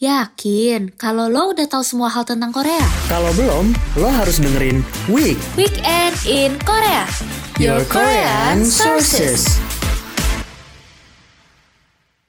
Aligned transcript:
Yakin, 0.00 0.96
kalau 0.96 1.28
lo 1.28 1.52
udah 1.52 1.68
tahu 1.68 1.84
semua 1.84 2.08
hal 2.08 2.24
tentang 2.24 2.48
Korea. 2.56 2.80
Kalau 3.04 3.28
belum, 3.36 3.76
lo 4.00 4.08
harus 4.08 4.40
dengerin 4.40 4.80
Week 5.12 5.36
Weekend 5.60 6.16
in 6.24 6.56
Korea. 6.64 7.04
Your 7.60 7.84
Korean 7.84 8.64
Sources. 8.64 9.60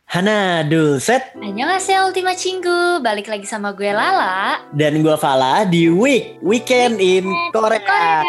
Hana 0.04 0.68
Dulset 0.68 1.32
Annyeonghaseyo 1.40 2.12
Ultima 2.12 2.36
Cinggu, 2.36 3.00
balik 3.00 3.32
lagi 3.32 3.48
sama 3.48 3.72
gue 3.72 3.88
Lala. 3.96 4.68
dan 4.76 5.00
gua 5.00 5.16
Fala 5.16 5.64
di 5.64 5.88
Week 5.88 6.44
Weekend 6.44 7.00
in 7.00 7.32
Korea. 7.56 8.20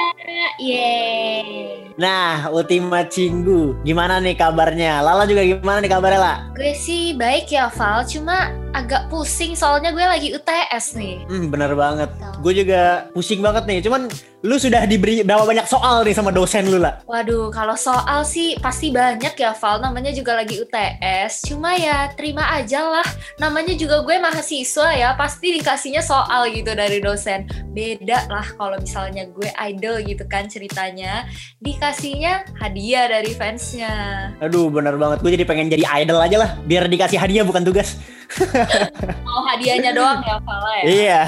Yeay. 0.62 1.90
Nah, 1.98 2.46
Ultima 2.54 3.02
Cinggu, 3.10 3.82
gimana 3.82 4.22
nih 4.22 4.38
kabarnya? 4.38 5.02
Lala 5.02 5.26
juga 5.26 5.42
gimana 5.42 5.82
nih 5.82 5.90
kabarnya, 5.90 6.20
La? 6.22 6.34
Gue 6.54 6.78
sih 6.78 7.18
baik 7.18 7.50
ya 7.50 7.66
Val, 7.66 8.06
cuma 8.06 8.61
agak 8.72 9.08
pusing 9.12 9.52
soalnya 9.52 9.92
gue 9.92 10.04
lagi 10.04 10.28
UTS 10.32 10.96
nih. 10.96 11.28
Hmm, 11.28 11.52
bener 11.52 11.76
banget. 11.76 12.08
Gue 12.40 12.52
juga 12.56 13.08
pusing 13.12 13.44
banget 13.44 13.68
nih. 13.68 13.78
Cuman 13.84 14.08
lu 14.42 14.58
sudah 14.58 14.82
diberi 14.90 15.22
berapa 15.22 15.46
banyak 15.46 15.70
soal 15.70 16.02
nih 16.02 16.16
sama 16.18 16.34
dosen 16.34 16.66
lu, 16.66 16.82
La? 16.82 16.98
Waduh, 17.06 17.54
kalau 17.54 17.78
soal 17.78 18.26
sih 18.26 18.58
pasti 18.58 18.90
banyak 18.90 19.38
ya 19.38 19.54
Val, 19.54 19.78
namanya 19.78 20.10
juga 20.10 20.34
lagi 20.34 20.58
UTS. 20.58 21.46
Cuma 21.46 21.78
ya 21.78 22.10
terima 22.18 22.50
aja 22.50 22.82
lah, 22.82 23.06
namanya 23.38 23.78
juga 23.78 24.02
gue 24.02 24.18
mahasiswa 24.18 24.88
ya, 24.98 25.14
pasti 25.14 25.54
dikasihnya 25.62 26.02
soal 26.02 26.50
gitu 26.50 26.74
dari 26.74 26.98
dosen. 26.98 27.46
Beda 27.70 28.26
lah 28.26 28.44
kalau 28.58 28.82
misalnya 28.82 29.30
gue 29.30 29.46
idol 29.70 30.02
gitu 30.02 30.26
kan 30.26 30.50
ceritanya, 30.50 31.30
dikasihnya 31.62 32.42
hadiah 32.58 33.06
dari 33.06 33.30
fansnya. 33.38 33.94
Aduh, 34.42 34.66
bener 34.74 34.98
banget. 34.98 35.22
Gue 35.22 35.38
jadi 35.38 35.46
pengen 35.46 35.70
jadi 35.70 35.86
idol 36.02 36.18
aja 36.18 36.36
lah. 36.42 36.50
Biar 36.66 36.90
dikasih 36.90 37.22
hadiah 37.22 37.46
bukan 37.46 37.62
tugas. 37.62 37.94
Mau 39.26 39.40
hadiahnya 39.48 39.90
doang 39.92 40.20
ya 40.24 40.36
Val 40.40 40.64
ya? 40.64 40.82
Iya. 40.84 41.22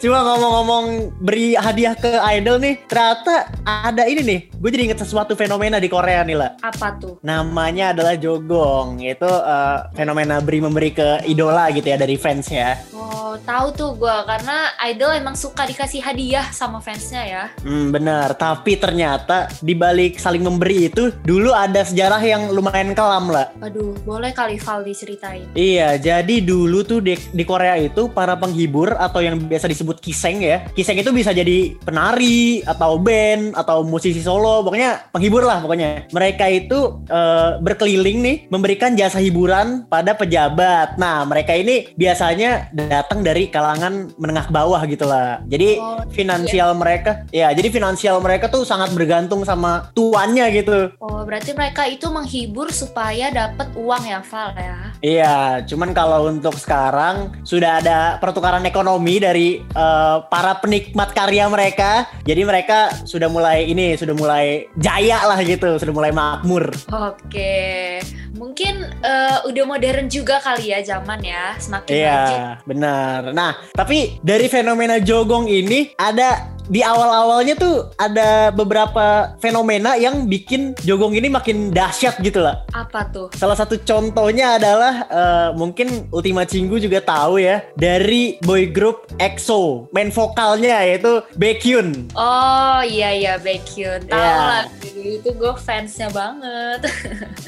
Cuma 0.00 0.24
ngomong-ngomong 0.24 0.84
beri 1.20 1.54
hadiah 1.56 1.94
ke 1.96 2.20
idol 2.36 2.60
nih, 2.60 2.74
ternyata 2.88 3.52
ada 3.64 4.04
ini 4.08 4.22
nih. 4.24 4.40
Gue 4.58 4.70
jadi 4.72 4.90
inget 4.90 5.00
sesuatu 5.04 5.36
fenomena 5.38 5.76
di 5.78 5.86
Korea 5.86 6.24
nih, 6.24 6.36
La. 6.36 6.56
Apa 6.64 6.96
tuh? 6.98 7.20
Namanya 7.22 7.92
adalah 7.92 8.16
jogong. 8.16 9.00
Itu 9.04 9.28
eh, 9.28 9.78
fenomena 9.94 10.40
beri 10.40 10.60
memberi 10.64 10.90
ke 10.92 11.24
idola 11.28 11.68
gitu 11.72 11.86
ya 11.88 11.98
dari 12.00 12.16
fans 12.16 12.48
ya. 12.48 12.76
Oh, 12.96 13.36
tahu 13.44 13.66
tuh 13.76 13.90
gue 13.96 14.16
karena 14.24 14.72
idol 14.88 15.12
emang 15.14 15.36
suka 15.36 15.68
dikasih 15.68 16.00
hadiah 16.00 16.48
sama 16.50 16.80
fansnya 16.80 17.22
ya. 17.24 17.44
Hmm, 17.62 17.92
benar. 17.92 18.34
Tapi 18.36 18.80
ternyata 18.80 19.48
di 19.60 19.76
balik 19.76 20.16
saling 20.16 20.42
memberi 20.42 20.88
itu 20.88 21.12
dulu 21.24 21.52
ada 21.52 21.84
sejarah 21.84 22.20
yang 22.24 22.52
lumayan 22.52 22.96
kelam 22.96 23.28
lah. 23.28 23.52
Waduh, 23.60 23.94
boleh 24.04 24.32
kali 24.32 24.56
Val 24.60 24.84
diceritain. 24.84 25.46
Iya, 25.52 26.00
jadi 26.00 26.37
dulu 26.44 26.84
tuh 26.86 27.00
di, 27.02 27.14
di 27.16 27.44
Korea 27.44 27.74
itu 27.78 28.10
para 28.12 28.38
penghibur 28.38 28.94
atau 28.94 29.24
yang 29.24 29.38
biasa 29.38 29.66
disebut 29.66 29.98
kiseng 29.98 30.44
ya. 30.44 30.66
Kiseng 30.72 30.98
itu 31.00 31.10
bisa 31.10 31.34
jadi 31.34 31.74
penari 31.82 32.62
atau 32.62 33.00
band 33.00 33.56
atau 33.56 33.82
musisi 33.82 34.20
solo, 34.22 34.62
pokoknya 34.62 35.10
penghibur 35.10 35.42
lah 35.42 35.64
pokoknya. 35.64 36.10
Mereka 36.12 36.44
itu 36.52 37.02
eh, 37.08 37.50
berkeliling 37.58 38.18
nih 38.22 38.36
memberikan 38.52 38.94
jasa 38.94 39.18
hiburan 39.18 39.88
pada 39.88 40.14
pejabat. 40.14 41.00
Nah, 41.00 41.24
mereka 41.24 41.56
ini 41.56 41.90
biasanya 41.96 42.70
datang 42.74 43.26
dari 43.26 43.50
kalangan 43.50 44.12
menengah 44.20 44.46
ke 44.46 44.52
bawah 44.52 44.82
gitu 44.86 45.04
lah. 45.08 45.40
Jadi 45.48 45.78
Oh, 45.78 46.02
finansial 46.10 46.74
mereka, 46.74 47.24
ya 47.30 47.54
jadi 47.54 47.70
finansial 47.70 48.18
mereka 48.18 48.50
tuh 48.50 48.66
sangat 48.66 48.90
bergantung 48.92 49.46
sama 49.46 49.88
tuannya 49.94 50.46
gitu. 50.52 50.90
Oh, 50.98 51.22
berarti 51.22 51.54
mereka 51.54 51.86
itu 51.86 52.10
menghibur 52.10 52.68
supaya 52.74 53.30
dapat 53.30 53.70
uang 53.78 54.04
ya, 54.04 54.20
Val 54.26 54.50
ya. 54.58 54.87
Iya, 54.98 55.62
cuman 55.62 55.94
kalau 55.94 56.26
untuk 56.26 56.58
sekarang 56.58 57.30
sudah 57.46 57.78
ada 57.78 57.98
pertukaran 58.18 58.66
ekonomi 58.66 59.22
dari 59.22 59.62
eh, 59.62 60.16
para 60.26 60.58
penikmat 60.58 61.14
karya 61.14 61.46
mereka. 61.46 62.10
Jadi 62.26 62.42
mereka 62.42 62.90
sudah 63.06 63.30
mulai 63.30 63.70
ini, 63.70 63.94
sudah 63.94 64.14
mulai 64.18 64.66
jaya 64.74 65.22
lah 65.22 65.38
gitu, 65.42 65.78
sudah 65.78 65.94
mulai 65.94 66.10
makmur. 66.10 66.74
Oke. 66.90 68.02
Mungkin 68.34 68.74
eh, 69.02 69.38
udah 69.46 69.64
modern 69.66 70.10
juga 70.10 70.42
kali 70.42 70.74
ya 70.74 70.82
zaman 70.82 71.22
ya, 71.22 71.54
semakin 71.62 71.90
maju. 71.94 71.98
Iya, 72.02 72.22
benar. 72.66 73.20
Nah, 73.30 73.52
tapi 73.74 74.18
dari 74.22 74.50
fenomena 74.50 74.98
jogong 74.98 75.46
ini 75.46 75.94
ada 75.94 76.57
di 76.68 76.84
awal-awalnya 76.84 77.56
tuh 77.56 77.88
ada 77.96 78.52
beberapa 78.52 79.32
fenomena 79.40 79.96
yang 79.96 80.28
bikin 80.28 80.76
jogong 80.84 81.16
ini 81.16 81.26
makin 81.26 81.72
dahsyat 81.72 82.20
gitu 82.20 82.44
lah. 82.44 82.62
Apa 82.70 83.08
tuh? 83.08 83.32
Salah 83.34 83.56
satu 83.56 83.80
contohnya 83.80 84.60
adalah 84.60 84.94
eh, 85.08 85.48
mungkin 85.56 86.06
Ultima 86.08 86.44
Cinggu 86.44 86.76
juga 86.78 87.00
tahu 87.00 87.40
ya 87.40 87.64
dari 87.74 88.36
boy 88.44 88.68
group 88.68 89.08
EXO 89.16 89.88
main 89.90 90.12
vokalnya 90.12 90.84
yaitu 90.84 91.24
Baekhyun. 91.34 92.12
Oh, 92.12 92.80
iya 92.84 93.10
iya 93.10 93.34
Baekhyun. 93.36 94.06
Tahu 94.06 94.16
Iya. 94.18 94.36
lah, 94.36 94.64
itu 94.98 95.30
gue 95.30 95.52
fansnya 95.56 96.08
banget. 96.12 96.80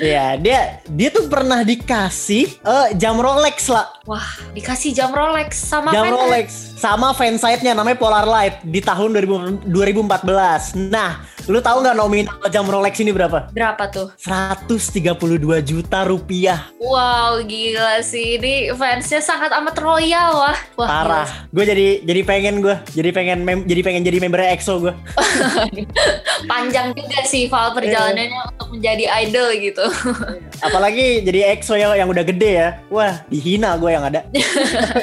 Iya, 0.00 0.40
dia 0.40 0.60
dia 0.88 1.12
tuh 1.12 1.28
pernah 1.28 1.60
dikasih 1.60 2.48
eh, 2.64 2.88
jam 2.96 3.20
Rolex 3.20 3.68
lah. 3.68 3.84
Wah, 4.08 4.24
dikasih 4.56 4.96
jam 4.96 5.12
Rolex 5.12 5.60
sama 5.60 5.92
Jam 5.92 6.08
fans. 6.08 6.16
Rolex 6.16 6.46
sama 6.80 7.12
fansite-nya 7.12 7.76
namanya 7.76 8.00
Polar 8.00 8.24
Light 8.24 8.64
di 8.64 8.80
tahun 8.80 9.09
2000 9.12 9.66
2014. 9.66 10.74
Nah, 10.90 11.20
lu 11.50 11.58
tahu 11.58 11.82
nggak 11.82 11.98
nominal 11.98 12.38
jam 12.46 12.62
Rolex 12.62 13.02
ini 13.02 13.10
berapa? 13.10 13.50
Berapa 13.50 13.90
tuh? 13.90 14.14
132 14.22 15.18
juta 15.66 16.06
rupiah. 16.06 16.70
Wow, 16.78 17.42
gila 17.42 17.98
sih. 18.06 18.38
Ini 18.38 18.70
fansnya 18.78 19.18
sangat 19.18 19.50
amat 19.58 19.74
royal 19.82 20.30
wah. 20.38 20.58
Wah, 20.78 20.88
Parah. 20.88 21.28
Gue 21.50 21.66
jadi 21.66 22.06
jadi 22.06 22.22
pengen 22.22 22.62
gue, 22.62 22.78
jadi 22.94 23.10
pengen 23.10 23.42
mem- 23.42 23.66
jadi 23.66 23.82
pengen 23.82 24.06
jadi 24.06 24.22
member 24.22 24.38
EXO 24.38 24.78
gue. 24.78 24.94
Panjang 26.50 26.94
juga 26.94 27.18
sih 27.26 27.50
Val 27.50 27.74
perjalanannya 27.74 28.54
untuk 28.54 28.68
menjadi 28.78 29.04
idol 29.26 29.48
gitu. 29.58 29.86
Apalagi 30.70 31.26
jadi 31.26 31.58
EXO 31.58 31.74
yang, 31.74 31.98
yang 31.98 32.06
udah 32.06 32.22
gede 32.22 32.50
ya. 32.62 32.68
Wah, 32.94 33.26
dihina 33.26 33.74
gue 33.74 33.90
yang 33.90 34.06
ada. 34.06 34.22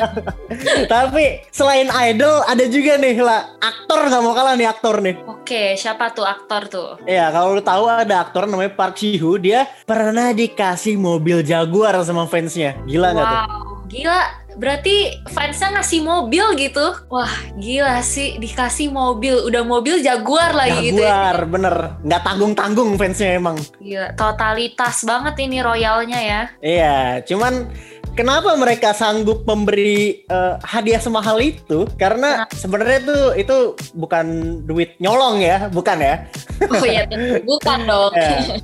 Tapi 0.95 1.43
selain 1.51 1.91
idol 2.07 2.39
ada 2.47 2.63
juga 2.71 2.95
nih 2.95 3.19
lah 3.19 3.51
aktor 3.59 4.07
nggak 4.07 4.21
mau 4.23 4.31
kalah 4.31 4.55
nih 4.55 4.67
aktor 4.71 5.03
nih. 5.03 5.19
Oke, 5.27 5.75
siapa 5.75 6.15
tuh 6.15 6.23
aktor 6.23 6.36
tuh? 6.69 7.01
Ya 7.09 7.33
kalau 7.33 7.57
lu 7.57 7.63
tahu 7.65 7.89
ada 7.89 8.21
aktor 8.21 8.45
namanya 8.45 8.75
Park 8.77 9.01
Ji 9.01 9.17
Hoo 9.17 9.41
dia 9.41 9.65
pernah 9.89 10.29
dikasih 10.35 10.99
mobil 10.99 11.41
Jaguar 11.41 11.97
sama 12.05 12.29
fansnya. 12.29 12.77
Gila 12.85 13.17
nggak 13.17 13.25
tuh? 13.25 13.39
Wow, 13.41 13.87
gila. 13.89 14.21
Berarti 14.57 15.13
fansnya 15.29 15.77
ngasih 15.77 16.01
mobil 16.01 16.41
gitu. 16.57 16.81
Wah, 17.13 17.29
gila 17.61 18.01
sih 18.01 18.41
dikasih 18.41 18.89
mobil. 18.89 19.37
Udah 19.45 19.61
mobil 19.61 20.01
Jaguar 20.01 20.49
lagi 20.57 20.89
gitu. 20.89 21.05
ya. 21.05 21.13
Jaguar 21.13 21.37
bener 21.45 21.75
nggak 22.01 22.21
tanggung 22.25 22.53
tanggung 22.57 22.89
fansnya 22.97 23.37
emang. 23.37 23.57
Gila, 23.77 24.17
totalitas 24.17 25.05
banget 25.05 25.37
ini 25.45 25.61
royalnya 25.61 26.19
ya. 26.25 26.41
Iya, 26.57 26.97
cuman 27.29 27.69
kenapa 28.17 28.57
mereka 28.57 28.97
sanggup 28.97 29.45
memberi 29.45 30.25
eh, 30.25 30.55
hadiah 30.65 30.97
semahal 30.97 31.37
itu? 31.37 31.85
Karena 32.01 32.49
sebenarnya 32.49 32.99
tuh 33.05 33.23
itu 33.37 33.57
bukan 33.93 34.59
duit 34.65 34.97
nyolong 34.97 35.37
ya, 35.39 35.69
bukan 35.69 36.01
ya? 36.01 36.25
Oh 36.65 36.83
iya, 36.83 37.05
bukan 37.49 37.79
dong. 37.85 38.13
Iya. 38.17 38.57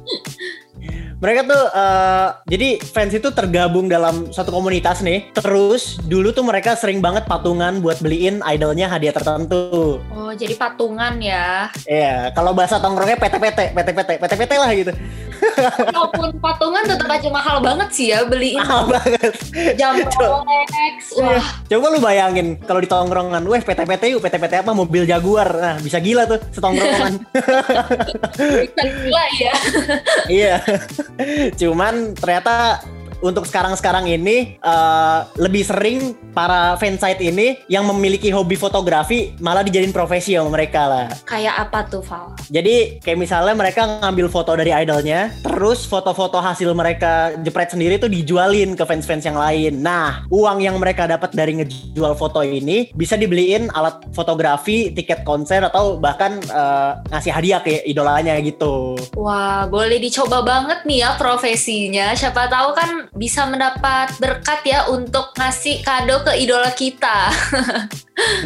Mereka 1.23 1.47
tuh 1.47 1.63
eh, 1.71 2.27
jadi 2.51 2.69
fans 2.83 3.15
itu 3.15 3.31
tergabung 3.31 3.87
dalam 3.87 4.33
satu 4.33 4.51
komunitas 4.51 4.99
nih. 4.99 5.31
Terus 5.31 6.01
dulu 6.03 6.35
tuh 6.35 6.43
mereka 6.43 6.75
sering 6.75 6.99
banget 6.99 7.23
patungan 7.29 7.79
buat 7.79 8.01
beliin 8.03 8.43
idolnya 8.43 8.91
hadiah 8.91 9.15
tertentu. 9.15 10.03
Oh, 10.11 10.33
jadi 10.35 10.57
patungan 10.59 11.21
ya. 11.23 11.71
Iya, 11.87 12.35
kalau 12.35 12.51
bahasa 12.51 12.81
tongkrongnya 12.81 13.15
PT-PT, 13.15 13.71
PT-PT, 13.71 14.09
PT-PT 14.19 14.51
lah 14.59 14.69
gitu. 14.75 14.91
Walaupun 15.93 16.29
patungan 16.39 16.83
tetap 16.83 17.07
aja 17.07 17.29
mahal 17.29 17.57
banget 17.59 17.89
sih 17.91 18.07
ya 18.09 18.23
beliin 18.23 18.59
Mahal 18.59 18.89
banget. 18.89 19.33
jam 19.75 19.93
Rolex. 20.19 20.99
Wah, 21.17 21.45
Coba 21.65 21.85
lu 21.89 21.99
bayangin 21.99 22.57
kalau 22.59 22.79
di 22.79 22.87
tongkrongan, 22.87 23.43
weh 23.43 23.61
PT-PT 23.61 24.03
yuk, 24.11 24.21
PT-PT 24.21 24.53
apa 24.61 24.71
mobil 24.71 25.03
Jaguar. 25.03 25.49
Nah, 25.53 25.75
bisa 25.79 25.97
gila 25.97 26.25
tuh 26.25 26.39
setongkrongan. 26.51 27.13
bisa 28.63 28.83
gila 28.83 29.23
ya. 29.37 29.53
iya. 30.27 30.55
Cuman 31.53 32.13
ternyata 32.13 32.81
untuk 33.23 33.47
sekarang-sekarang 33.47 34.11
ini 34.11 34.59
eh, 34.59 35.19
lebih 35.39 35.63
sering 35.63 36.11
para 36.35 36.75
fansite 36.75 37.23
ini 37.23 37.63
yang 37.71 37.87
memiliki 37.87 38.27
hobi 38.35 38.59
fotografi 38.59 39.31
malah 39.39 39.63
dijadiin 39.63 39.95
profesi 39.95 40.35
sama 40.35 40.51
mereka 40.51 40.91
lah. 40.91 41.07
Kayak 41.23 41.55
apa 41.69 41.79
tuh, 41.87 42.03
Val? 42.03 42.35
Jadi 42.51 42.99
kayak 42.99 43.17
misalnya 43.17 43.55
mereka 43.55 44.03
ngambil 44.03 44.27
foto 44.27 44.51
dari 44.59 44.75
idolnya, 44.75 45.31
terus 45.39 45.87
foto-foto 45.87 46.43
hasil 46.43 46.75
mereka 46.75 47.31
jepret 47.39 47.71
sendiri 47.71 47.95
tuh 47.95 48.11
dijualin 48.11 48.75
ke 48.75 48.83
fans-fans 48.83 49.23
yang 49.23 49.39
lain. 49.39 49.79
Nah, 49.79 50.27
uang 50.27 50.59
yang 50.59 50.75
mereka 50.75 51.07
dapat 51.07 51.31
dari 51.31 51.63
ngejual 51.63 52.19
foto 52.19 52.43
ini 52.43 52.91
bisa 52.91 53.15
dibeliin 53.15 53.71
alat 53.71 54.03
fotografi, 54.11 54.91
tiket 54.91 55.23
konser 55.23 55.63
atau 55.63 55.95
bahkan 55.95 56.43
eh, 56.43 56.91
ngasih 57.13 57.31
hadiah 57.31 57.61
ke 57.63 57.87
idolanya 57.87 58.35
gitu. 58.43 58.99
Wah, 59.15 59.69
boleh 59.69 60.01
dicoba 60.01 60.43
banget 60.43 60.83
nih 60.83 61.07
ya 61.07 61.15
profesinya. 61.15 62.11
Siapa 62.17 62.51
tahu 62.51 62.69
kan 62.75 62.89
bisa 63.13 63.45
mendapat 63.45 64.09
berkat 64.17 64.65
ya 64.65 64.89
untuk 64.89 65.33
ngasih 65.37 65.85
kado 65.85 66.25
ke 66.25 66.33
idola 66.41 66.73
kita. 66.73 67.29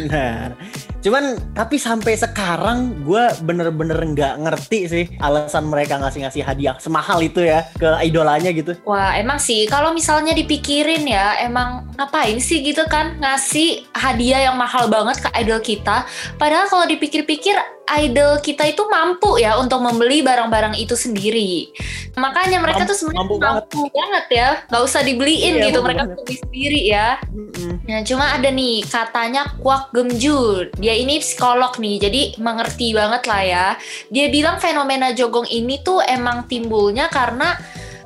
Benar. 0.00 0.56
Cuman 0.98 1.38
tapi 1.54 1.78
sampai 1.78 2.18
sekarang 2.18 3.06
gue 3.06 3.22
bener-bener 3.46 3.96
nggak 3.96 4.34
ngerti 4.42 4.80
sih 4.90 5.04
alasan 5.22 5.70
mereka 5.70 5.94
ngasih-ngasih 6.02 6.42
hadiah 6.42 6.74
semahal 6.82 7.22
itu 7.22 7.38
ya 7.38 7.64
ke 7.78 7.86
idolanya 8.02 8.50
gitu. 8.50 8.74
Wah 8.82 9.14
emang 9.14 9.38
sih 9.38 9.70
kalau 9.70 9.94
misalnya 9.94 10.34
dipikirin 10.34 11.06
ya 11.06 11.38
emang 11.38 11.86
ngapain 11.94 12.42
sih 12.42 12.66
gitu 12.66 12.82
kan 12.90 13.14
ngasih 13.22 13.86
hadiah 13.94 14.50
yang 14.50 14.56
mahal 14.58 14.90
banget 14.90 15.22
ke 15.22 15.28
idol 15.38 15.62
kita. 15.62 16.02
Padahal 16.34 16.66
kalau 16.66 16.84
dipikir-pikir 16.90 17.77
idol 17.96 18.42
kita 18.44 18.68
itu 18.68 18.84
mampu 18.86 19.40
ya 19.40 19.56
untuk 19.56 19.80
membeli 19.80 20.20
barang-barang 20.20 20.76
itu 20.76 20.92
sendiri. 20.92 21.72
Makanya 22.18 22.60
mereka 22.60 22.84
mampu, 22.84 22.90
tuh 22.92 22.96
sebenarnya 22.98 23.20
mampu, 23.24 23.36
mampu 23.40 23.80
banget. 23.88 23.94
banget 23.94 24.24
ya, 24.28 24.48
nggak 24.68 24.82
usah 24.84 25.00
dibeliin 25.06 25.54
iya, 25.56 25.64
gitu, 25.70 25.78
mereka 25.80 26.02
beli 26.10 26.34
sendiri 26.36 26.80
ya. 26.84 27.08
Mm-hmm. 27.30 27.72
Nah 27.88 28.00
cuma 28.04 28.24
ada 28.34 28.48
nih 28.50 28.76
katanya 28.84 29.42
Kwak 29.62 29.94
Gemju, 29.94 30.40
dia 30.76 30.94
ini 30.98 31.22
psikolog 31.22 31.72
nih, 31.78 31.96
jadi 32.02 32.22
mengerti 32.42 32.92
banget 32.92 33.22
lah 33.24 33.42
ya. 33.42 33.66
Dia 34.12 34.26
bilang 34.28 34.58
fenomena 34.58 35.14
jogong 35.14 35.46
ini 35.48 35.80
tuh 35.80 36.02
emang 36.04 36.44
timbulnya 36.50 37.08
karena 37.08 37.56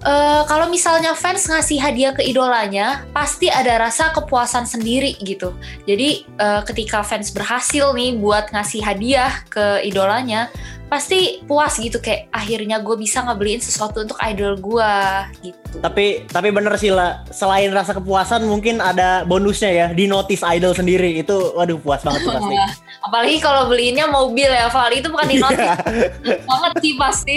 uh, 0.04 0.42
kalau 0.46 0.68
misalnya 0.68 1.14
fans 1.14 1.46
ngasih 1.46 1.78
hadiah 1.78 2.12
ke 2.14 2.22
idolanya, 2.26 3.06
pasti 3.14 3.48
ada 3.48 3.78
rasa 3.78 4.10
kepuasan 4.14 4.66
sendiri 4.66 5.18
gitu. 5.22 5.54
Jadi 5.86 6.26
uh, 6.38 6.62
ketika 6.66 7.02
fans 7.06 7.30
berhasil 7.30 7.94
nih 7.94 8.18
buat 8.18 8.50
ngasih 8.50 8.82
hadiah 8.82 9.32
ke 9.48 9.82
idolanya, 9.86 10.50
pasti 10.92 11.40
puas 11.48 11.80
gitu 11.80 12.02
kayak 12.02 12.28
akhirnya 12.34 12.84
gue 12.84 12.96
bisa 13.00 13.24
ngebeliin 13.24 13.64
sesuatu 13.64 14.04
untuk 14.04 14.18
idol 14.20 14.60
gue 14.60 14.92
gitu. 15.40 15.61
Tapi 15.80 16.28
tapi 16.28 16.48
bener 16.52 16.74
sih 16.76 16.92
lah 16.92 17.24
selain 17.32 17.72
rasa 17.72 17.96
kepuasan 17.96 18.44
mungkin 18.44 18.82
ada 18.82 19.24
bonusnya 19.24 19.70
ya 19.72 19.86
di 19.94 20.04
notice 20.04 20.44
idol 20.44 20.76
sendiri 20.76 21.24
itu 21.24 21.54
waduh 21.56 21.80
puas 21.80 22.04
banget 22.04 22.28
tuh 22.28 22.32
pasti. 22.36 22.54
Apalagi 23.06 23.36
kalau 23.42 23.66
beliinnya 23.66 24.06
mobil 24.06 24.46
ya 24.46 24.70
Val 24.70 24.92
itu 24.94 25.08
bukan 25.10 25.26
di 25.26 25.36
iya. 25.38 25.44
notice 25.44 26.44
banget 26.50 26.72
sih 26.82 26.92
pasti. 26.98 27.36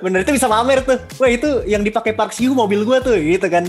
Bener 0.00 0.24
itu 0.24 0.32
bisa 0.34 0.48
pamer 0.48 0.80
tuh. 0.82 0.98
Wah 1.20 1.30
itu 1.30 1.62
yang 1.68 1.84
dipakai 1.84 2.16
Park 2.16 2.32
Siu 2.32 2.56
mobil 2.56 2.82
gue 2.82 2.98
tuh 3.04 3.14
gitu 3.14 3.46
kan. 3.46 3.64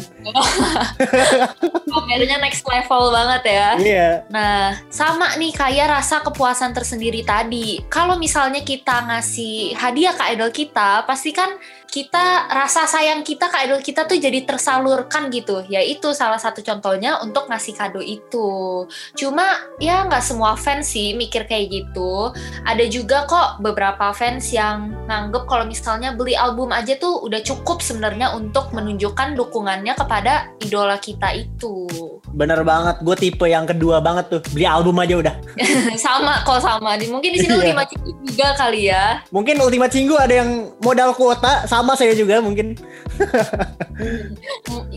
Pamernya 1.92 2.38
next 2.42 2.66
level 2.66 3.14
banget 3.14 3.42
ya. 3.48 3.68
Iya. 3.78 4.10
Nah 4.32 4.80
sama 4.90 5.36
nih 5.38 5.54
kayak 5.54 6.00
rasa 6.00 6.22
kepuasan 6.22 6.74
tersendiri 6.74 7.22
tadi. 7.22 7.82
Kalau 7.90 8.18
misalnya 8.18 8.62
kita 8.62 9.08
ngasih 9.08 9.78
hadiah 9.78 10.14
ke 10.14 10.24
idol 10.34 10.52
kita, 10.54 11.06
pasti 11.06 11.32
kan 11.34 11.54
kita 11.88 12.52
rasa 12.52 12.84
sayang 12.86 13.24
kita 13.24 13.48
ke 13.48 13.58
idol 13.64 13.80
kita 13.80 13.97
tuh 14.06 14.20
jadi 14.20 14.46
tersalurkan 14.46 15.34
gitu. 15.34 15.66
Ya 15.72 15.82
itu 15.82 16.14
salah 16.14 16.38
satu 16.38 16.62
contohnya 16.62 17.18
untuk 17.24 17.50
ngasih 17.50 17.74
kado 17.74 18.04
itu. 18.04 18.86
Cuma 19.18 19.48
ya 19.82 20.06
nggak 20.06 20.22
semua 20.22 20.54
fans 20.54 20.92
sih 20.92 21.16
mikir 21.16 21.48
kayak 21.50 21.72
gitu. 21.72 22.36
Ada 22.68 22.86
juga 22.92 23.26
kok 23.26 23.64
beberapa 23.64 24.12
fans 24.12 24.52
yang 24.54 24.94
nganggep 25.08 25.48
kalau 25.48 25.66
misalnya 25.66 26.14
beli 26.14 26.36
album 26.36 26.70
aja 26.76 27.00
tuh 27.00 27.24
udah 27.24 27.40
cukup 27.42 27.80
sebenarnya 27.80 28.36
untuk 28.36 28.70
menunjukkan 28.76 29.34
dukungannya 29.40 29.96
kepada 29.96 30.52
idola 30.62 31.00
kita 31.00 31.34
itu. 31.34 31.88
Bener 32.36 32.62
banget, 32.68 33.02
gue 33.02 33.16
tipe 33.16 33.46
yang 33.48 33.64
kedua 33.64 34.04
banget 34.04 34.28
tuh. 34.28 34.42
Beli 34.52 34.68
album 34.68 35.00
aja 35.00 35.16
udah. 35.18 35.36
sama 36.06 36.44
kok 36.44 36.60
sama. 36.60 37.00
Mungkin 37.00 37.32
di 37.32 37.40
sini 37.40 37.54
iya. 37.56 37.60
Ultima 37.64 37.84
Cinggu 37.88 38.12
juga 38.28 38.48
kali 38.60 38.82
ya. 38.92 39.04
Mungkin 39.32 39.56
Ultima 39.64 39.88
Cinggu 39.88 40.16
ada 40.20 40.34
yang 40.44 40.76
modal 40.84 41.16
kuota 41.16 41.64
sama 41.70 41.96
saya 41.96 42.12
juga 42.12 42.44
mungkin. 42.44 42.76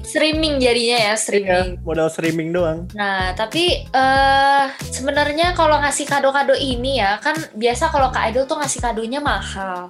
streaming 0.05 0.59
jadinya 0.59 0.99
ya 1.11 1.15
streaming. 1.17 1.79
Iya, 1.79 1.85
modal 1.85 2.09
streaming 2.09 2.51
doang. 2.51 2.89
Nah 2.95 3.33
tapi 3.35 3.87
uh, 3.93 4.71
sebenarnya 4.91 5.53
kalau 5.55 5.79
ngasih 5.81 6.07
kado-kado 6.09 6.55
ini 6.57 7.01
ya 7.01 7.19
kan 7.23 7.37
biasa 7.55 7.93
kalau 7.93 8.11
ke 8.11 8.19
idol 8.31 8.45
tuh 8.47 8.59
ngasih 8.59 8.81
kadonya 8.83 9.21
mahal. 9.23 9.87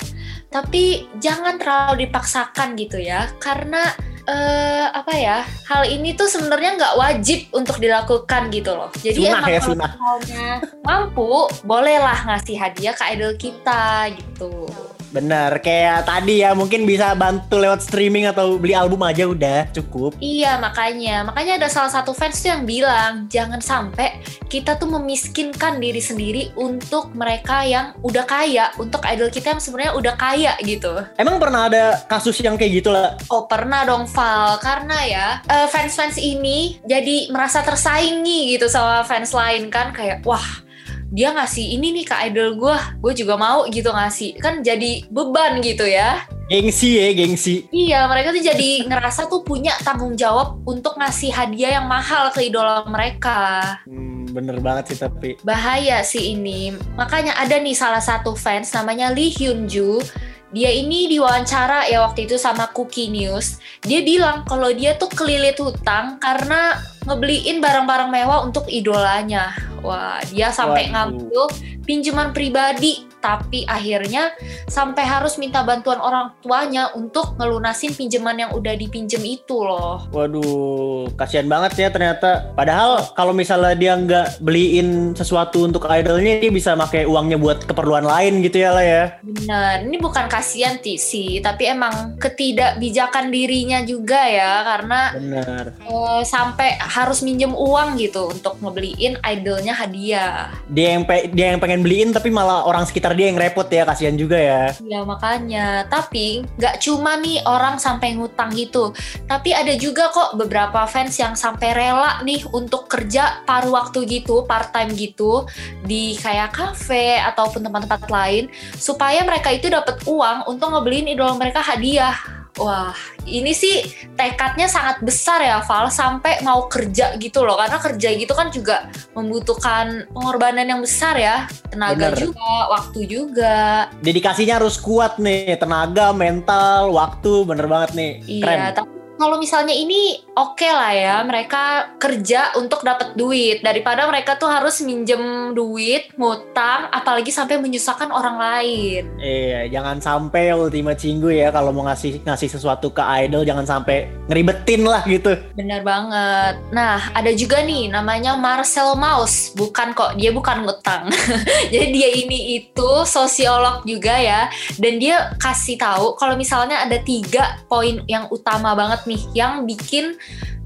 Tapi 0.51 1.07
jangan 1.23 1.63
terlalu 1.63 2.11
dipaksakan 2.11 2.75
gitu 2.75 2.99
ya 2.99 3.31
karena 3.39 3.95
uh, 4.31 4.87
apa 4.95 5.13
ya 5.15 5.39
hal 5.71 5.83
ini 5.87 6.15
tuh 6.15 6.27
sebenarnya 6.31 6.77
nggak 6.77 6.95
wajib 6.99 7.41
untuk 7.55 7.77
dilakukan 7.83 8.51
gitu 8.53 8.75
loh 8.75 8.91
jadi 9.01 9.31
sunah 9.31 9.39
emang 9.39 9.51
ya, 9.51 9.61
kalau 9.61 9.77
misalnya 9.79 10.49
mampu 10.85 11.33
bolehlah 11.65 12.19
ngasih 12.27 12.57
hadiah 12.59 12.95
ke 12.95 13.05
idol 13.15 13.33
kita 13.39 14.11
gitu 14.15 14.69
Bener, 15.11 15.59
kayak 15.59 16.07
tadi 16.07 16.47
ya 16.47 16.55
mungkin 16.55 16.87
bisa 16.87 17.19
bantu 17.19 17.59
lewat 17.59 17.83
streaming 17.83 18.31
atau 18.31 18.55
beli 18.55 18.79
album 18.79 19.03
aja 19.03 19.27
udah 19.27 19.67
cukup. 19.75 20.15
Iya 20.23 20.63
makanya, 20.63 21.27
makanya 21.27 21.59
ada 21.59 21.69
salah 21.69 21.91
satu 21.91 22.15
fans 22.15 22.39
tuh 22.39 22.55
yang 22.55 22.63
bilang 22.63 23.27
jangan 23.27 23.59
sampai 23.59 24.23
kita 24.47 24.79
tuh 24.79 24.87
memiskinkan 24.87 25.83
diri 25.83 25.99
sendiri 25.99 26.55
untuk 26.55 27.11
mereka 27.11 27.67
yang 27.67 27.91
udah 28.07 28.23
kaya, 28.23 28.71
untuk 28.79 29.03
idol 29.03 29.35
kita 29.35 29.59
yang 29.59 29.63
sebenarnya 29.63 29.93
udah 29.99 30.15
kaya 30.15 30.53
gitu. 30.63 31.03
Emang 31.19 31.43
pernah 31.43 31.67
ada 31.67 32.07
kasus 32.07 32.39
yang 32.39 32.55
kayak 32.55 32.83
gitu 32.83 32.95
lah? 32.95 33.19
Oh 33.35 33.51
pernah 33.51 33.83
dong 33.83 34.07
Val, 34.07 34.63
karena 34.63 34.99
ya 35.11 35.27
uh, 35.51 35.67
fans-fans 35.67 36.23
ini 36.23 36.79
jadi 36.87 37.35
merasa 37.35 37.67
tersaingi 37.67 38.55
gitu 38.55 38.71
sama 38.71 39.03
fans 39.03 39.35
lain 39.35 39.75
kan 39.75 39.91
kayak 39.91 40.23
wah 40.23 40.63
dia 41.11 41.35
ngasih 41.35 41.75
ini 41.75 41.91
nih 42.01 42.07
ke 42.07 42.15
idol 42.31 42.55
gue 42.55 42.77
gue 43.03 43.13
juga 43.19 43.35
mau 43.35 43.67
gitu 43.67 43.91
ngasih. 43.91 44.39
Kan 44.39 44.63
jadi 44.63 45.05
beban 45.11 45.59
gitu 45.59 45.83
ya. 45.85 46.23
Gengsi 46.51 46.99
ya 46.99 47.15
gengsi. 47.15 47.67
Iya 47.71 48.11
mereka 48.11 48.35
tuh 48.35 48.43
jadi 48.43 48.71
ngerasa 48.87 49.31
tuh 49.31 49.47
punya 49.47 49.75
tanggung 49.87 50.19
jawab 50.19 50.63
untuk 50.67 50.99
ngasih 50.99 51.31
hadiah 51.31 51.79
yang 51.79 51.87
mahal 51.87 52.35
ke 52.35 52.47
idola 52.47 52.83
mereka. 52.91 53.63
Hmm, 53.87 54.27
bener 54.31 54.59
banget 54.59 54.95
sih 54.95 54.99
tapi. 54.99 55.39
Bahaya 55.47 56.03
sih 56.03 56.35
ini. 56.35 56.75
Makanya 56.99 57.39
ada 57.39 57.55
nih 57.59 57.75
salah 57.75 58.03
satu 58.03 58.35
fans 58.35 58.75
namanya 58.75 59.15
Lee 59.15 59.31
Hyun 59.31 59.71
Joo 59.71 60.03
dia 60.51 60.71
ini 60.75 61.07
diwawancara 61.07 61.87
ya 61.87 62.03
waktu 62.03 62.27
itu 62.27 62.35
sama 62.35 62.71
Cookie 62.75 63.11
News. 63.11 63.63
Dia 63.87 64.03
bilang 64.03 64.43
kalau 64.43 64.71
dia 64.75 64.99
tuh 64.99 65.07
kelilit 65.11 65.59
hutang 65.63 66.19
karena 66.19 66.79
ngebeliin 67.07 67.63
barang-barang 67.63 68.11
mewah 68.11 68.43
untuk 68.43 68.67
idolanya. 68.67 69.55
Wah, 69.81 70.21
dia 70.29 70.53
sampai 70.53 70.91
ngambil 70.93 71.49
pinjaman 71.91 72.31
pribadi 72.31 73.11
tapi 73.21 73.69
akhirnya 73.69 74.33
sampai 74.67 75.05
harus 75.05 75.37
minta 75.37 75.61
bantuan 75.61 76.01
orang 76.01 76.33
tuanya 76.41 76.89
untuk 76.97 77.37
ngelunasin 77.37 77.93
pinjaman 77.93 78.49
yang 78.49 78.51
udah 78.57 78.75
dipinjem 78.75 79.21
itu 79.23 79.61
loh. 79.61 80.09
Waduh, 80.11 81.13
kasihan 81.21 81.47
banget 81.47 81.77
ya 81.77 81.89
ternyata. 81.93 82.51
Padahal 82.57 83.13
kalau 83.13 83.37
misalnya 83.37 83.77
dia 83.77 83.93
nggak 83.95 84.41
beliin 84.41 85.13
sesuatu 85.13 85.69
untuk 85.69 85.85
idolnya, 85.87 86.41
dia 86.41 86.51
bisa 86.51 86.73
pakai 86.75 87.05
uangnya 87.05 87.37
buat 87.37 87.69
keperluan 87.69 88.09
lain 88.09 88.41
gitu 88.41 88.65
ya 88.65 88.71
lah 88.73 88.85
ya. 88.85 89.05
Benar, 89.21 89.85
ini 89.85 90.01
bukan 90.01 90.27
kasihan 90.27 90.81
sih, 90.81 91.45
tapi 91.45 91.69
emang 91.69 92.17
ketidakbijakan 92.17 93.29
dirinya 93.29 93.85
juga 93.85 94.25
ya 94.25 94.65
karena 94.65 95.01
Benar. 95.13 95.65
Uh, 95.85 96.25
sampai 96.25 96.81
harus 96.81 97.21
minjem 97.21 97.53
uang 97.53 98.01
gitu 98.01 98.33
untuk 98.33 98.57
ngebeliin 98.65 99.21
idolnya 99.21 99.77
hadiah. 99.77 100.49
Dia 100.73 100.97
yang 100.97 101.05
dia 101.37 101.47
yang 101.53 101.61
pengen 101.61 101.80
beliin 101.81 102.11
tapi 102.15 102.33
malah 102.33 102.65
orang 102.65 102.85
sekitar 102.87 103.13
dia 103.17 103.29
yang 103.29 103.39
repot 103.39 103.67
ya 103.69 103.85
kasihan 103.85 104.17
juga 104.17 104.39
ya. 104.39 104.73
Iya 104.81 105.05
makanya. 105.05 105.85
Tapi 105.89 106.45
nggak 106.57 106.81
cuma 106.83 107.17
nih 107.21 107.45
orang 107.45 107.77
sampai 107.77 108.17
ngutang 108.17 108.53
gitu. 108.57 108.93
Tapi 109.29 109.51
ada 109.53 109.75
juga 109.77 110.09
kok 110.11 110.37
beberapa 110.37 110.87
fans 110.89 111.17
yang 111.21 111.35
sampai 111.37 111.77
rela 111.77 112.21
nih 112.25 112.43
untuk 112.51 112.89
kerja 112.91 113.45
paruh 113.45 113.73
waktu 113.75 114.07
gitu, 114.09 114.45
part 114.49 114.73
time 114.73 114.93
gitu 114.97 115.45
di 115.85 116.17
kayak 116.19 116.53
cafe 116.55 117.21
ataupun 117.21 117.67
tempat-tempat 117.67 118.11
lain 118.11 118.45
supaya 118.77 119.23
mereka 119.23 119.53
itu 119.55 119.71
dapat 119.71 120.01
uang 120.05 120.51
untuk 120.51 120.73
ngebeliin 120.73 121.13
idola 121.13 121.37
mereka 121.37 121.63
hadiah 121.63 122.40
Wah, 122.59 122.95
ini 123.29 123.55
sih 123.55 123.87
tekadnya 124.19 124.67
sangat 124.67 125.03
besar 125.05 125.39
ya 125.45 125.63
Val 125.63 125.93
sampai 125.93 126.43
mau 126.43 126.67
kerja 126.67 127.15
gitu 127.21 127.47
loh. 127.47 127.55
Karena 127.59 127.79
kerja 127.79 128.09
gitu 128.15 128.33
kan 128.35 128.51
juga 128.51 128.91
membutuhkan 129.15 130.11
pengorbanan 130.11 130.67
yang 130.67 130.81
besar 130.83 131.15
ya. 131.15 131.47
Tenaga 131.71 132.11
Bener. 132.11 132.19
juga 132.19 132.51
waktu 132.73 133.01
juga. 133.07 133.89
Dedikasinya 134.03 134.59
harus 134.59 134.77
kuat 134.81 135.17
nih 135.23 135.55
tenaga 135.57 136.11
mental 136.11 136.91
waktu 136.95 137.47
bener 137.47 137.67
banget 137.71 137.91
nih. 137.95 138.13
Iya 138.27 138.75
tapi 138.75 139.00
kalau 139.21 139.37
misalnya 139.37 139.77
ini 139.77 140.17
oke 140.33 140.57
okay 140.57 140.73
lah 140.73 140.93
ya 140.97 141.17
mereka 141.29 141.93
kerja 142.01 142.57
untuk 142.57 142.81
dapat 142.81 143.13
duit. 143.21 143.61
Daripada 143.61 144.09
mereka 144.09 144.41
tuh 144.41 144.49
harus 144.49 144.81
minjem 144.81 145.53
duit 145.53 146.09
ngutang 146.17 146.89
apalagi 146.89 147.29
sampai 147.29 147.61
menyusahkan 147.61 148.09
orang 148.09 148.41
lain. 148.41 149.03
Iya 149.21 149.69
jangan 149.69 150.01
sampai 150.01 150.57
Ultima 150.57 150.97
Cinggu 150.97 151.29
ya 151.29 151.53
kalau 151.53 151.69
mau 151.77 151.85
ngasih 151.85 152.25
ngasih 152.25 152.49
sesuatu 152.49 152.89
ke 152.89 153.05
idol 153.21 153.45
jangan 153.45 153.69
sampai 153.69 154.09
ngeribetin 154.33 154.89
lah 154.89 155.05
gitu. 155.05 155.37
Bener 155.53 155.85
banget. 155.85 156.57
Nah 156.73 157.13
ada 157.13 157.29
juga 157.37 157.61
nih 157.61 157.93
namanya 157.93 158.41
Marcel 158.41 158.97
Maus 158.97 159.53
bukan 159.53 159.93
kok 159.93 160.17
dia 160.17 160.33
bukan 160.33 160.65
ngutang. 160.65 161.13
Jadi 161.73 161.87
dia 161.93 162.09
ini 162.09 162.57
itu 162.57 162.91
sosiolog 163.05 163.85
juga 163.85 164.17
ya. 164.17 164.49
Dan 164.81 164.97
dia 164.97 165.37
kasih 165.37 165.77
tahu 165.77 166.17
kalau 166.17 166.41
misalnya 166.41 166.89
ada 166.89 166.97
tiga 167.05 167.61
poin 167.69 168.01
yang 168.09 168.25
utama 168.33 168.73
banget 168.73 169.10
nih 169.11 169.23
yang 169.35 169.67
bikin 169.67 170.15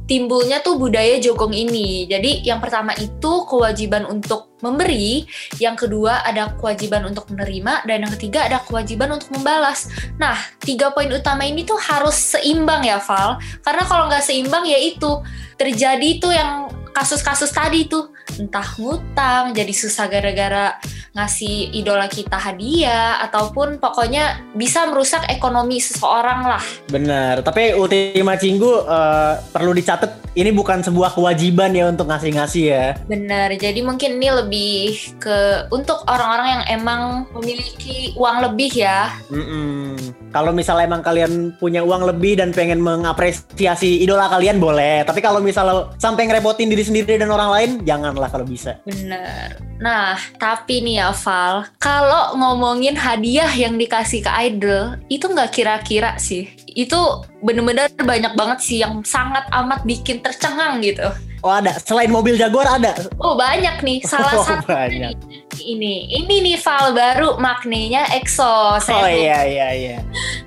timbulnya 0.05 0.61
tuh 0.61 0.77
budaya 0.77 1.17
jogong 1.21 1.57
ini. 1.57 2.05
Jadi 2.05 2.45
yang 2.45 2.61
pertama 2.61 2.93
itu 3.01 3.33
kewajiban 3.49 4.05
untuk 4.05 4.57
memberi, 4.61 5.25
yang 5.61 5.77
kedua 5.77 6.25
ada 6.25 6.57
kewajiban 6.57 7.05
untuk 7.09 7.29
menerima, 7.33 7.85
dan 7.89 8.05
yang 8.05 8.13
ketiga 8.17 8.49
ada 8.49 8.61
kewajiban 8.65 9.13
untuk 9.13 9.33
membalas. 9.33 9.89
Nah, 10.17 10.37
tiga 10.61 10.93
poin 10.93 11.09
utama 11.13 11.45
ini 11.45 11.65
tuh 11.65 11.77
harus 11.77 12.17
seimbang 12.17 12.85
ya, 12.85 13.01
Val. 13.01 13.41
Karena 13.65 13.85
kalau 13.85 14.05
nggak 14.09 14.25
seimbang 14.25 14.65
ya 14.69 14.77
itu 14.81 15.21
terjadi 15.57 16.09
tuh 16.21 16.33
yang 16.33 16.69
kasus-kasus 16.95 17.51
tadi 17.51 17.91
tuh 17.91 18.15
entah 18.39 18.65
ngutang 18.79 19.51
jadi 19.51 19.75
susah 19.75 20.07
gara-gara 20.07 20.79
ngasih 21.15 21.75
idola 21.75 22.07
kita 22.07 22.39
hadiah 22.39 23.19
ataupun 23.27 23.83
pokoknya 23.83 24.55
bisa 24.55 24.87
merusak 24.87 25.27
ekonomi 25.31 25.83
seseorang 25.83 26.47
lah. 26.47 26.63
Bener, 26.91 27.43
tapi 27.43 27.75
Ultima 27.75 28.39
Cinggu 28.39 28.87
uh, 28.87 29.39
perlu 29.51 29.75
dicatat 29.75 30.23
ini 30.35 30.51
bukan 30.51 30.83
sebuah 30.83 31.15
kewajiban 31.15 31.71
ya 31.75 31.91
untuk 31.91 32.11
ngasih-ngasih 32.11 32.65
ya. 32.67 32.87
Bener, 33.07 33.55
jadi 33.55 33.79
mungkin 33.87 34.19
ini 34.19 34.29
lebih 34.31 34.79
ke 35.23 35.71
untuk 35.71 36.03
orang-orang 36.11 36.49
yang 36.59 36.65
emang 36.83 37.03
memiliki 37.35 38.15
uang 38.19 38.51
lebih 38.51 38.71
ya. 38.75 39.15
Mm-mm. 39.31 39.95
Kalau 40.35 40.51
misalnya 40.51 40.91
emang 40.91 41.07
kalian 41.07 41.55
punya 41.63 41.87
uang 41.87 42.11
lebih 42.11 42.43
dan 42.43 42.51
pengen 42.51 42.83
mengapresiasi 42.83 44.03
idola 44.03 44.27
kalian 44.27 44.59
boleh, 44.59 45.07
tapi 45.07 45.23
kalau 45.23 45.39
misalnya 45.39 45.95
sampai 46.03 46.27
ngerepotin 46.27 46.67
diri 46.67 46.83
sendiri 46.85 47.17
dan 47.17 47.33
orang 47.33 47.51
lain 47.51 47.71
janganlah 47.83 48.29
kalau 48.29 48.45
bisa. 48.45 48.79
Bener. 48.85 49.57
Nah, 49.81 50.17
tapi 50.39 50.85
nih 50.85 51.03
ya 51.03 51.11
Val, 51.11 51.67
kalau 51.83 52.39
ngomongin 52.39 52.95
hadiah 52.95 53.51
yang 53.53 53.75
dikasih 53.75 54.23
ke 54.23 54.31
idol, 54.49 55.01
itu 55.11 55.27
nggak 55.27 55.51
kira-kira 55.51 56.15
sih. 56.21 56.49
Itu 56.73 57.27
bener-bener 57.43 57.91
banyak 57.97 58.37
banget 58.39 58.59
sih 58.63 58.79
yang 58.85 59.03
sangat 59.03 59.45
amat 59.51 59.83
bikin 59.83 60.23
tercengang 60.23 60.85
gitu. 60.85 61.11
Oh 61.45 61.53
ada, 61.53 61.77
selain 61.77 62.09
mobil 62.09 62.41
Jaguar 62.41 62.81
ada? 62.81 62.97
Oh 63.21 63.37
banyak 63.37 63.85
nih, 63.85 64.01
salah 64.01 64.33
Oh, 64.33 64.41
satu 64.41 64.65
banyak. 64.73 65.13
ini. 65.61 66.09
Ini 66.09 66.41
nih 66.41 66.57
Val 66.57 66.97
baru 66.97 67.37
maknanya 67.37 68.09
EXO. 68.17 68.41
Oh 68.43 68.81
Sehun. 68.81 69.05
iya 69.05 69.45
iya 69.45 69.69
iya. 69.71 69.99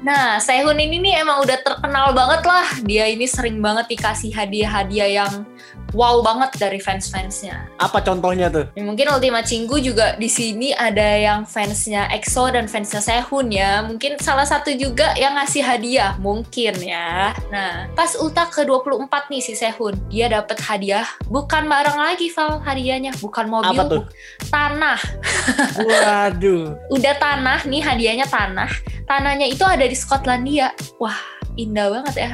Nah, 0.01 0.41
Sehun 0.41 0.73
ini 0.75 0.97
nih 0.97 1.21
emang 1.21 1.45
udah 1.45 1.61
terkenal 1.61 2.17
banget 2.17 2.41
lah. 2.43 2.65
Dia 2.81 3.05
ini 3.07 3.29
sering 3.29 3.61
banget 3.61 3.87
dikasih 3.87 4.33
hadiah-hadiah 4.33 5.09
yang 5.23 5.45
wow 5.93 6.19
banget 6.19 6.51
dari 6.57 6.77
fans-fansnya. 6.77 7.65
Apa 7.77 8.01
contohnya 8.01 8.49
tuh? 8.49 8.65
Ya, 8.73 8.83
mungkin 8.83 9.07
Ultima 9.07 9.39
Cinggu 9.39 9.79
juga 9.79 10.13
di 10.13 10.27
sini 10.27 10.73
ada 10.73 11.15
yang 11.15 11.45
fansnya 11.45 12.09
EXO 12.11 12.49
dan 12.51 12.65
fansnya 12.65 12.99
Sehun 12.99 13.47
ya. 13.49 13.85
Mungkin 13.85 14.17
salah 14.17 14.45
satu 14.45 14.73
juga 14.73 15.13
yang 15.13 15.37
ngasih 15.37 15.61
hadiah, 15.61 16.17
mungkin 16.17 16.73
ya. 16.81 17.37
Nah, 17.47 17.85
pas 17.93 18.17
Ulta 18.17 18.49
ke-24 18.49 19.07
nih 19.29 19.41
si 19.41 19.53
Sehun, 19.53 19.93
dia 20.09 20.27
dapat 20.27 20.57
hadiah 20.59 20.86
bukan 21.27 21.67
barang 21.67 21.97
lagi 21.97 22.31
Val 22.31 22.63
hadiahnya, 22.63 23.11
bukan 23.19 23.45
mobil, 23.45 23.75
Apa 23.75 23.83
tuh? 23.85 24.01
bu- 24.03 24.11
tanah. 24.47 24.99
Waduh. 25.87 26.75
Udah 26.89 27.13
tanah 27.19 27.59
nih 27.63 27.81
hadiahnya 27.83 28.25
tanah. 28.25 28.71
Tanahnya 29.03 29.47
itu 29.47 29.63
ada 29.63 29.83
di 29.83 29.95
Skotlandia. 29.95 30.71
Wah, 30.97 31.15
indah 31.57 31.89
banget 31.89 32.15
ya. 32.15 32.31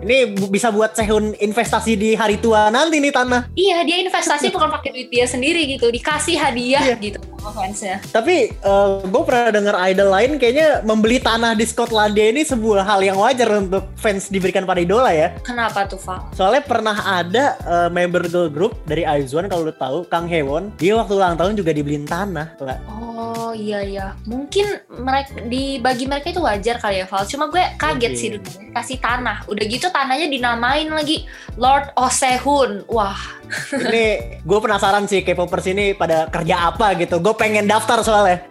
Ini 0.00 0.18
bisa 0.46 0.68
buat 0.68 0.92
Sehun 0.92 1.32
investasi 1.34 1.96
di 1.96 2.12
hari 2.12 2.36
tua 2.36 2.68
nanti 2.68 3.00
nih 3.00 3.10
tanah. 3.10 3.48
Iya, 3.52 3.82
dia 3.82 3.96
investasi 4.00 4.52
bukan 4.52 4.68
pakai 4.70 4.90
duit 4.92 5.08
dia 5.08 5.24
sendiri 5.24 5.64
gitu, 5.66 5.88
dikasih 5.88 6.36
hadiah 6.36 6.84
Iya. 6.84 6.96
gitu 7.00 7.18
sama 7.40 7.56
fansnya. 7.56 7.96
Tapi 8.12 8.52
gue 9.02 9.22
pernah 9.24 9.48
dengar 9.48 9.74
idol 9.88 10.12
lain 10.12 10.30
kayaknya 10.36 10.84
membeli 10.84 11.16
tanah 11.16 11.56
di 11.56 11.64
Skotlandia 11.64 12.28
ini 12.28 12.44
sebuah 12.44 12.84
hal 12.84 13.00
yang 13.00 13.16
wajar 13.16 13.48
untuk 13.56 13.88
fans 13.96 14.28
diberikan 14.28 14.62
pada 14.62 14.84
idola 14.84 15.08
ya. 15.08 15.32
Kenapa 15.40 15.88
tuh, 15.88 15.96
Val? 15.96 16.28
Soalnya 16.36 16.60
pernah 16.60 16.96
ada 17.00 17.56
eh, 17.58 17.88
member 17.88 18.28
girl 18.28 18.52
group 18.52 18.76
dari 18.84 19.08
IZ*ONE 19.08 19.48
kalau 19.48 19.64
lu 19.64 19.72
tahu 19.72 20.04
Kang 20.04 20.28
Hewon, 20.28 20.68
dia 20.76 20.92
waktu 20.94 21.16
ulang 21.16 21.40
tahun 21.40 21.56
juga 21.56 21.72
dibeliin 21.72 22.04
tanah. 22.04 22.60
Lah. 22.60 22.76
Oh 22.92 23.56
iya 23.56 23.80
iya, 23.82 24.06
mungkin 24.28 24.78
mereka 25.00 25.32
di 25.48 25.80
bagi 25.80 26.04
mereka 26.06 26.30
itu 26.30 26.38
wajar 26.38 26.76
kali 26.76 27.00
ya 27.00 27.06
Val. 27.08 27.24
Cuma 27.24 27.48
gue 27.48 27.64
kaget 27.74 28.12
Mungkin. 28.12 28.20
sih 28.20 28.30
kasih 28.74 28.98
tanah. 29.00 29.46
Udah 29.48 29.64
gitu 29.66 29.88
tanahnya 29.90 30.30
dinamain 30.30 30.88
lagi 30.90 31.26
Lord 31.56 31.94
Osehun. 31.96 32.84
Wah, 32.86 33.39
Ini 33.70 34.04
gue 34.40 34.58
penasaran 34.62 35.04
sih 35.04 35.20
K-popers 35.20 35.66
ini 35.70 35.92
pada 35.92 36.30
kerja 36.30 36.70
apa 36.70 36.94
gitu. 36.96 37.18
Gue 37.18 37.34
pengen 37.34 37.66
daftar 37.66 38.00
soalnya. 38.02 38.46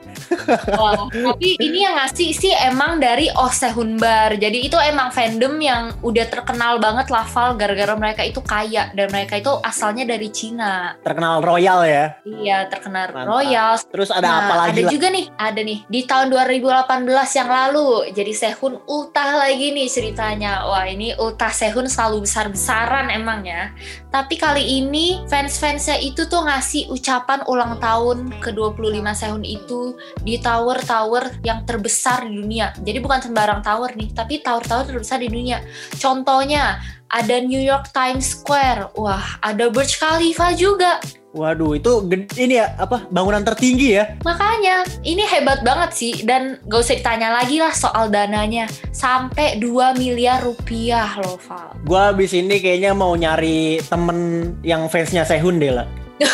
wah. 0.76 1.08
tapi 1.10 1.56
ini 1.58 1.86
yang 1.86 1.96
ngasih 1.96 2.30
sih 2.34 2.54
emang 2.66 3.00
dari 3.00 3.30
Osehun 3.34 3.98
Bar. 3.98 4.36
Jadi 4.36 4.68
itu 4.68 4.76
emang 4.78 5.10
fandom 5.14 5.56
yang 5.62 5.94
udah 6.04 6.26
terkenal 6.28 6.78
banget 6.78 7.08
lah 7.10 7.26
Val 7.26 7.56
gara-gara 7.56 7.94
mereka 7.96 8.22
itu 8.26 8.42
kaya 8.42 8.90
dan 8.94 9.08
mereka 9.14 9.38
itu 9.38 9.50
asalnya 9.64 10.06
dari 10.06 10.30
Cina. 10.34 10.98
Terkenal 11.06 11.42
royal 11.42 11.86
ya. 11.86 12.06
Iya, 12.26 12.68
terkenal 12.68 13.10
Mantap. 13.14 13.30
Royal. 13.30 13.74
Terus 13.90 14.10
ada 14.12 14.28
Nah, 14.30 14.38
apa 14.46 14.56
lagi 14.68 14.78
Ada 14.78 14.82
lah? 14.86 14.92
juga 14.94 15.08
nih, 15.10 15.26
ada 15.40 15.62
nih 15.66 15.80
di 15.90 16.02
tahun 16.06 16.28
2018 16.30 17.38
yang 17.40 17.50
lalu. 17.50 17.90
Jadi 18.14 18.34
Sehun 18.36 18.74
ultah 18.86 19.30
lagi 19.40 19.68
nih 19.74 19.88
ceritanya. 19.90 20.68
Wah, 20.70 20.86
ini 20.86 21.16
ultah 21.18 21.50
Sehun 21.50 21.90
selalu 21.90 22.28
besar-besaran 22.28 23.10
emang 23.10 23.42
ya. 23.46 23.74
Tapi 24.10 24.36
kali 24.38 24.82
ini 24.82 24.89
fans-fansnya 25.30 26.02
itu 26.02 26.26
tuh 26.26 26.42
ngasih 26.46 26.90
ucapan 26.90 27.46
ulang 27.46 27.78
tahun 27.78 28.34
ke-25 28.42 29.06
Sehun 29.14 29.44
itu 29.46 29.94
di 30.26 30.42
tower-tower 30.42 31.42
yang 31.46 31.64
terbesar 31.64 32.26
di 32.26 32.34
dunia. 32.40 32.74
Jadi 32.82 32.98
bukan 32.98 33.20
sembarang 33.22 33.62
tower 33.62 33.94
nih, 33.94 34.10
tapi 34.12 34.42
tower-tower 34.42 34.90
terbesar 34.90 35.22
di 35.22 35.30
dunia. 35.30 35.62
Contohnya 36.02 36.82
ada 37.10 37.36
New 37.42 37.60
York 37.60 37.90
Times 37.94 38.38
Square. 38.38 38.94
Wah, 38.98 39.42
ada 39.42 39.68
Burj 39.70 39.98
Khalifa 39.98 40.54
juga. 40.54 41.02
Waduh, 41.30 41.78
itu 41.78 42.10
ini 42.42 42.58
ya 42.58 42.74
apa 42.74 43.06
bangunan 43.14 43.46
tertinggi 43.46 43.94
ya? 43.94 44.18
Makanya, 44.26 44.82
ini 45.06 45.22
hebat 45.30 45.62
banget 45.62 45.94
sih 45.94 46.14
dan 46.26 46.58
gak 46.66 46.82
usah 46.82 46.98
ditanya 46.98 47.30
lagi 47.30 47.62
lah 47.62 47.70
soal 47.70 48.10
dananya. 48.10 48.66
Sampai 48.90 49.62
2 49.62 49.94
miliar 49.94 50.42
rupiah 50.42 51.22
loh, 51.22 51.38
Val. 51.38 51.78
Gua 51.86 52.10
abis 52.10 52.34
ini 52.34 52.58
kayaknya 52.58 52.98
mau 52.98 53.14
nyari 53.14 53.78
temen 53.86 54.18
yang 54.66 54.90
fansnya 54.90 55.22
Sehun 55.22 55.62
deh 55.62 55.70
lah. 55.70 55.86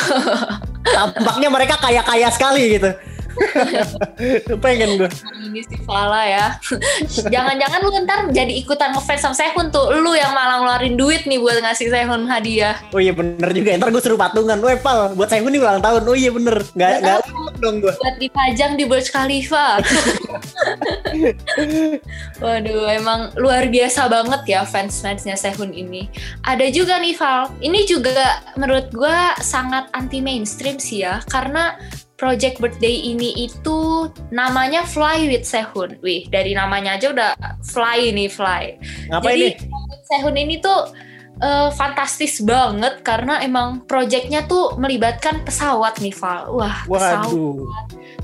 Tampaknya 0.96 1.52
mereka 1.52 1.75
kaya-kaya 1.75 2.32
sekali 2.32 2.80
gitu. 2.80 2.96
Pengen 4.63 5.00
gue. 5.00 5.10
Ini 5.46 5.62
si 5.68 5.75
Vala 5.84 6.24
ya. 6.25 6.48
Jangan-jangan 7.34 7.80
lu 7.84 7.89
ntar 8.06 8.20
jadi 8.32 8.54
ikutan 8.56 8.96
ngefans 8.96 9.22
sama 9.22 9.36
Sehun 9.36 9.70
tuh. 9.70 9.92
Lu 9.92 10.15
yang 10.15 10.32
malah 10.32 10.62
ngeluarin 10.62 10.96
duit 10.96 11.27
nih 11.27 11.39
buat 11.39 11.60
ngasih 11.62 11.92
Sehun 11.92 12.27
hadiah. 12.27 12.80
Oh 12.96 13.01
iya 13.01 13.12
bener 13.12 13.50
juga. 13.51 13.75
Ntar 13.75 13.89
gue 13.92 14.01
suruh 14.01 14.20
patungan. 14.20 14.58
Weh 14.63 14.80
pal, 14.80 15.13
buat 15.13 15.30
Sehun 15.30 15.51
nih 15.51 15.62
ulang 15.62 15.84
tahun. 15.84 16.01
Oh 16.08 16.18
iya 16.18 16.32
bener. 16.32 16.63
Nggak 16.74 16.92
nggak 17.04 17.20
dong 17.63 17.84
gue. 17.84 17.94
Buat 17.94 18.15
dipajang 18.20 18.80
di 18.80 18.84
Burj 18.88 19.08
Khalifa. 19.12 19.80
Waduh, 22.39 22.92
emang 22.92 23.32
luar 23.39 23.68
biasa 23.72 24.08
banget 24.12 24.42
ya 24.48 24.62
fans-fansnya 24.68 25.36
Sehun 25.39 25.72
ini. 25.72 26.08
Ada 26.44 26.68
juga 26.72 27.00
nih 27.00 27.15
Val, 27.15 27.51
ini 27.63 27.88
juga 27.88 28.44
menurut 28.60 28.92
gua 28.92 29.36
sangat 29.39 29.88
anti 29.96 30.20
mainstream 30.20 30.77
sih 30.80 31.04
ya, 31.08 31.24
karena 31.32 31.80
Project 32.15 32.63
Birthday 32.63 33.12
ini 33.12 33.36
itu 33.36 34.07
namanya 34.31 34.88
Fly 34.88 35.27
with 35.27 35.43
Sehun. 35.43 36.00
Wih, 36.00 36.27
dari 36.31 36.55
namanya 36.55 36.95
aja 36.95 37.12
udah 37.12 37.31
fly 37.60 38.15
nih 38.15 38.31
fly. 38.31 38.79
Ngapain 39.12 39.36
Jadi 39.36 39.48
with 39.67 40.03
Sehun 40.07 40.36
ini 40.39 40.63
tuh 40.63 40.95
eh, 41.43 41.69
fantastis 41.75 42.39
banget 42.39 43.03
karena 43.03 43.43
emang 43.43 43.84
projectnya 43.84 44.48
tuh 44.48 44.79
melibatkan 44.79 45.43
pesawat 45.43 46.00
nih 46.00 46.15
Val. 46.15 46.55
Wah, 46.55 46.88
pesawat 46.88 47.27
Waduh. 47.27 47.67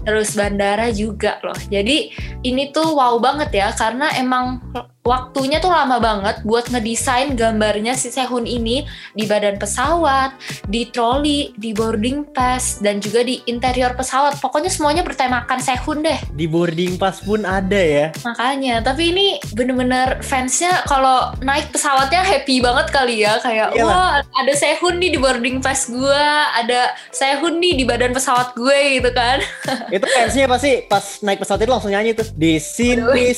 Terus 0.05 0.33
bandara 0.33 0.89
juga 0.93 1.37
loh. 1.45 1.57
Jadi 1.69 2.13
ini 2.45 2.73
tuh 2.73 2.95
wow 2.97 3.17
banget 3.21 3.49
ya 3.53 3.67
karena 3.75 4.09
emang 4.17 4.61
waktunya 5.01 5.57
tuh 5.57 5.73
lama 5.73 5.97
banget 5.97 6.45
buat 6.45 6.69
ngedesain 6.69 7.33
gambarnya 7.33 7.97
si 7.97 8.13
Sehun 8.13 8.45
ini 8.45 8.85
di 9.17 9.25
badan 9.25 9.57
pesawat, 9.57 10.37
di 10.69 10.93
troli, 10.93 11.57
di 11.57 11.73
boarding 11.73 12.29
pass 12.29 12.77
dan 12.79 13.01
juga 13.01 13.25
di 13.25 13.41
interior 13.49 13.97
pesawat. 13.97 14.37
Pokoknya 14.37 14.69
semuanya 14.69 15.01
bertemakan 15.01 15.57
Sehun 15.57 16.05
deh. 16.05 16.19
Di 16.37 16.45
boarding 16.45 17.01
pass 17.01 17.25
pun 17.25 17.41
ada 17.49 17.81
ya. 17.81 18.13
Makanya, 18.21 18.85
tapi 18.85 19.09
ini 19.09 19.27
bener-bener 19.57 20.21
fansnya 20.21 20.85
kalau 20.85 21.33
naik 21.41 21.73
pesawatnya 21.73 22.21
happy 22.21 22.61
banget 22.61 22.93
kali 22.93 23.25
ya 23.25 23.41
kayak 23.41 23.73
Iyalah. 23.73 23.89
wah 23.89 24.09
ada 24.21 24.53
Sehun 24.53 25.01
nih 25.01 25.17
di 25.17 25.19
boarding 25.19 25.65
pass 25.65 25.89
gua, 25.89 26.53
ada 26.53 26.93
Sehun 27.09 27.57
nih 27.57 27.73
di 27.81 27.83
badan 27.89 28.13
pesawat 28.13 28.53
gue 28.53 29.01
gitu 29.01 29.09
kan. 29.17 29.41
itu 29.91 30.05
fansnya 30.07 30.47
pasti 30.47 30.71
pas 30.87 31.03
naik 31.21 31.43
pesawat 31.43 31.61
itu 31.61 31.71
langsung 31.71 31.91
nyanyi 31.91 32.15
tuh. 32.15 32.27
Di 32.33 32.57
sini 32.57 33.35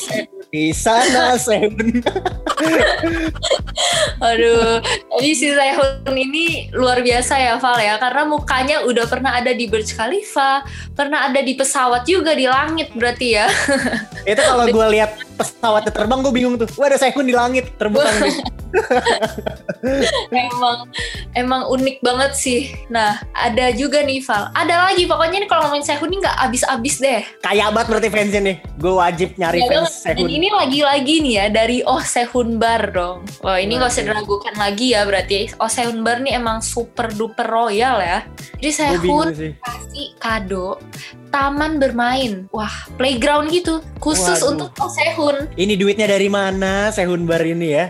di 0.53 0.69
sana 0.69 1.33
Sehun. 1.33 1.74
Aduh, 4.22 4.77
tapi 4.86 5.33
si 5.33 5.50
Sehun 5.50 6.13
ini 6.13 6.69
luar 6.69 7.01
biasa 7.01 7.41
ya 7.41 7.57
Val 7.57 7.81
ya 7.81 7.98
karena 7.98 8.24
mukanya 8.29 8.77
udah 8.86 9.10
pernah 9.10 9.33
ada 9.33 9.50
di 9.50 9.65
Burj 9.65 9.98
Khalifa, 9.98 10.62
pernah 10.93 11.25
ada 11.25 11.41
di 11.41 11.57
pesawat 11.57 12.05
juga 12.05 12.38
di 12.38 12.45
langit 12.45 12.93
berarti 12.93 13.33
ya. 13.33 13.50
itu 14.29 14.41
kalau 14.45 14.69
gue 14.69 14.88
lihat 14.93 15.17
pesawatnya 15.36 15.92
terbang 15.92 16.20
gue 16.22 16.34
bingung 16.34 16.56
tuh. 16.56 16.70
Wah 16.78 16.88
ada 16.90 16.98
Sehun 16.98 17.25
di 17.25 17.36
langit 17.36 17.74
terbang 17.78 18.06
emang 20.34 20.90
emang 21.38 21.62
unik 21.70 22.02
banget 22.02 22.32
sih. 22.34 22.62
Nah, 22.90 23.22
ada 23.38 23.70
juga 23.74 24.02
nih 24.02 24.24
Val. 24.25 24.50
Ada 24.58 24.90
lagi 24.90 25.06
pokoknya 25.06 25.46
nih 25.46 25.50
kalau 25.50 25.70
ngomongin 25.70 25.86
Sehun 25.86 26.10
ini 26.10 26.18
nggak 26.24 26.38
abis-abis 26.50 26.96
deh. 26.98 27.22
Kayak 27.46 27.70
banget 27.74 27.88
berarti 27.94 28.10
fansnya 28.10 28.42
nih. 28.42 28.58
Gue 28.82 28.94
wajib 28.98 29.30
nyari 29.38 29.62
Ya 29.62 29.70
fans 29.70 29.94
Sehun. 30.02 30.25
ini 30.25 30.50
lagi-lagi 30.50 31.16
nih 31.22 31.34
ya 31.38 31.46
dari 31.54 31.78
Oh 31.86 32.02
Sehun 32.02 32.58
Bar 32.58 32.90
dong. 32.94 33.25
Wah 33.46 33.62
ini 33.62 33.78
nggak 33.78 33.92
usah 33.94 34.04
diragukan 34.06 34.56
lagi 34.58 34.98
ya 34.98 35.06
berarti 35.06 35.54
Oh 35.62 35.70
Sehun 35.70 36.02
Bar 36.02 36.25
nih 36.25 36.34
emang 36.38 36.66
super 36.66 37.13
duper 37.13 37.46
royal 37.46 38.02
ya. 38.02 38.25
Jadi 38.58 38.72
Sehun 38.74 39.28
sih. 39.38 39.52
kasih 39.62 40.08
kado 40.18 40.82
taman 41.34 41.82
bermain. 41.82 42.46
Wah 42.54 42.74
playground 42.98 43.50
gitu 43.50 43.82
khusus 43.98 44.42
Waduh. 44.42 44.52
untuk 44.54 44.70
Oh 44.82 44.90
Sehun. 44.90 45.23
Ini 45.53 45.74
duitnya 45.77 46.08
dari 46.10 46.27
mana 46.27 46.89
Sehun 46.89 47.25
Bar 47.30 47.44
ini 47.46 47.68
ya? 47.74 47.86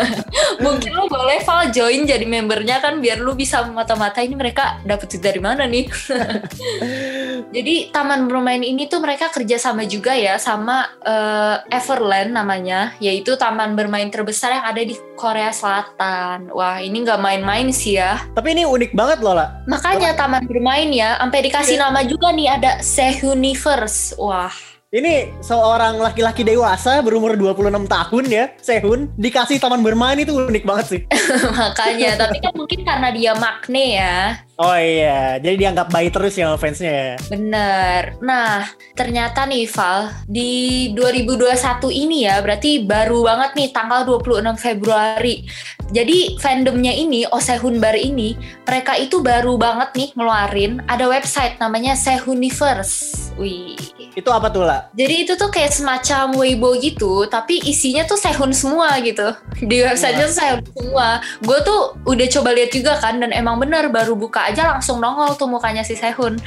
Mungkin 0.64 0.90
lu 0.96 1.06
boleh 1.06 1.38
Val 1.44 1.70
join 1.70 2.08
jadi 2.08 2.24
membernya 2.24 2.80
kan 2.80 2.98
biar 2.98 3.20
lu 3.20 3.36
bisa 3.36 3.62
mata-mata 3.68 4.24
ini 4.24 4.34
mereka 4.34 4.80
dapet 4.82 5.06
duit 5.16 5.22
dari 5.22 5.40
mana 5.40 5.64
nih. 5.64 5.86
Jadi 7.56 7.88
taman 7.94 8.28
bermain 8.28 8.60
ini 8.60 8.84
tuh 8.90 9.00
mereka 9.00 9.32
kerjasama 9.32 9.88
juga 9.88 10.12
ya 10.12 10.36
sama 10.36 10.88
eh, 11.04 11.56
Everland 11.72 12.36
namanya, 12.36 12.92
yaitu 13.00 13.38
taman 13.40 13.72
bermain 13.78 14.08
terbesar 14.12 14.60
yang 14.60 14.66
ada 14.66 14.82
di 14.82 14.96
Korea 15.16 15.52
Selatan. 15.52 16.52
Wah 16.52 16.82
ini 16.82 17.04
nggak 17.04 17.20
main-main 17.20 17.72
sih 17.72 17.96
ya. 17.96 18.20
Tapi 18.36 18.52
ini 18.52 18.68
unik 18.68 18.92
banget 18.92 19.18
loh 19.24 19.36
lah. 19.38 19.56
Makanya 19.64 20.12
taman 20.18 20.44
bermain 20.44 20.92
ya, 20.92 21.16
sampai 21.16 21.40
dikasih 21.48 21.76
nama 21.80 22.04
juga 22.04 22.32
nih 22.34 22.48
ada 22.50 22.72
Sehuniverse. 22.84 24.18
Wah 24.20 24.75
Ini 24.96 25.44
seorang 25.44 26.00
laki-laki 26.00 26.40
dewasa 26.40 27.04
berumur 27.04 27.36
26 27.36 27.84
tahun 27.84 28.24
ya, 28.32 28.44
Sehun, 28.64 29.12
dikasih 29.20 29.60
taman 29.60 29.84
bermain 29.84 30.16
itu 30.16 30.32
unik 30.32 30.64
banget 30.64 30.86
sih. 30.88 31.00
makanya. 31.60 32.16
Tapi 32.16 32.40
kan 32.40 32.56
mungkin 32.56 32.80
karena 32.80 33.12
dia 33.12 33.36
makne 33.36 33.84
ya. 34.00 34.40
Oh 34.56 34.72
iya, 34.72 35.36
jadi 35.36 35.68
dianggap 35.68 35.92
baik 35.92 36.16
terus 36.16 36.32
ya 36.40 36.56
fansnya 36.56 36.88
ya. 36.88 37.14
Bener. 37.28 38.16
Nah, 38.24 38.64
ternyata 38.96 39.44
nih 39.44 39.68
Val, 39.68 40.08
di 40.24 40.88
2021 40.96 41.92
ini 41.92 42.24
ya, 42.24 42.40
berarti 42.40 42.80
baru 42.80 43.20
banget 43.20 43.52
nih 43.52 43.68
tanggal 43.76 44.08
26 44.08 44.56
Februari. 44.56 45.44
Jadi 45.92 46.40
fandomnya 46.40 46.90
ini, 46.90 47.28
Osehun 47.28 47.78
Bar 47.78 48.00
ini, 48.00 48.32
mereka 48.64 48.96
itu 48.96 49.20
baru 49.20 49.60
banget 49.60 49.92
nih 49.92 50.08
ngeluarin 50.16 50.80
ada 50.88 51.04
website 51.04 51.60
namanya 51.60 51.92
Sehuniverse. 51.92 53.28
Wih. 53.36 53.76
Itu 54.16 54.32
apa 54.32 54.48
tuh 54.48 54.64
lah? 54.64 54.88
Jadi 54.96 55.28
itu 55.28 55.36
tuh 55.36 55.52
kayak 55.52 55.76
semacam 55.76 56.32
Weibo 56.32 56.72
gitu, 56.80 57.28
tapi 57.28 57.60
isinya 57.60 58.08
tuh 58.08 58.16
Sehun 58.16 58.50
semua 58.56 58.96
gitu. 59.04 59.36
Di 59.60 59.84
websitenya 59.84 60.26
tuh 60.26 60.36
Sehun 60.40 60.64
semua. 60.72 61.20
Gue 61.44 61.60
tuh 61.60 62.00
udah 62.08 62.26
coba 62.32 62.56
lihat 62.56 62.72
juga 62.72 62.96
kan, 62.96 63.20
dan 63.20 63.30
emang 63.36 63.60
bener 63.60 63.92
baru 63.92 64.16
buka 64.16 64.45
aja 64.46 64.76
langsung 64.76 65.02
nongol 65.02 65.34
tuh 65.34 65.50
mukanya 65.50 65.82
si 65.82 65.98
Sehun. 65.98 66.38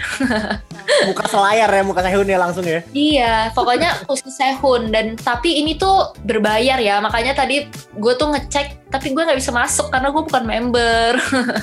Muka 1.08 1.30
selayar 1.30 1.70
ya, 1.70 1.84
muka 1.86 2.02
Sehun 2.02 2.26
ya 2.26 2.40
langsung 2.42 2.66
ya. 2.66 2.82
Iya, 2.92 3.54
pokoknya 3.54 4.04
khusus 4.10 4.34
Sehun 4.34 4.90
dan 4.90 5.14
tapi 5.16 5.62
ini 5.62 5.78
tuh 5.78 6.12
berbayar 6.26 6.82
ya, 6.82 6.98
makanya 6.98 7.38
tadi 7.38 7.70
gue 7.96 8.14
tuh 8.18 8.34
ngecek 8.34 8.89
tapi 8.90 9.14
gue 9.14 9.22
nggak 9.22 9.38
bisa 9.38 9.54
masuk 9.54 9.94
karena 9.94 10.10
gue 10.10 10.24
bukan 10.26 10.44
member. 10.46 11.14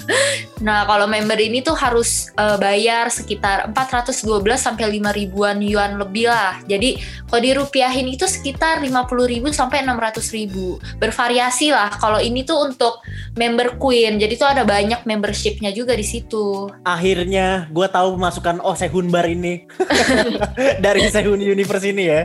nah 0.67 0.87
kalau 0.87 1.11
member 1.11 1.39
ini 1.43 1.59
tuh 1.61 1.75
harus 1.75 2.31
eh, 2.39 2.57
bayar 2.59 3.11
sekitar 3.11 3.75
412 3.75 4.23
sampai 4.55 4.87
5 4.99 5.11
ribuan 5.11 5.59
yuan 5.59 5.99
lebih 5.99 6.31
lah. 6.31 6.63
Jadi 6.71 7.03
kalau 7.27 7.43
dirupiahin 7.43 8.07
itu 8.07 8.31
sekitar 8.31 8.79
50 8.79 9.03
ribu 9.27 9.51
sampai 9.51 9.83
600 9.83 10.23
ribu. 10.39 10.79
Bervariasi 11.03 11.75
lah. 11.75 11.91
Kalau 11.99 12.23
ini 12.23 12.47
tuh 12.47 12.63
untuk 12.63 13.03
member 13.35 13.75
Queen, 13.77 14.23
jadi 14.23 14.35
tuh 14.39 14.49
ada 14.49 14.63
banyak 14.63 15.03
membershipnya 15.03 15.75
juga 15.75 15.99
di 15.99 16.07
situ. 16.07 16.71
Akhirnya 16.87 17.67
gue 17.75 17.87
tahu 17.91 18.15
pemasukan 18.15 18.63
oh 18.63 18.79
Sehun 18.79 19.11
Bar 19.11 19.27
ini 19.27 19.67
dari 20.85 21.11
Sehun 21.11 21.43
Universe 21.43 21.91
ini 21.91 22.05
ya. 22.07 22.23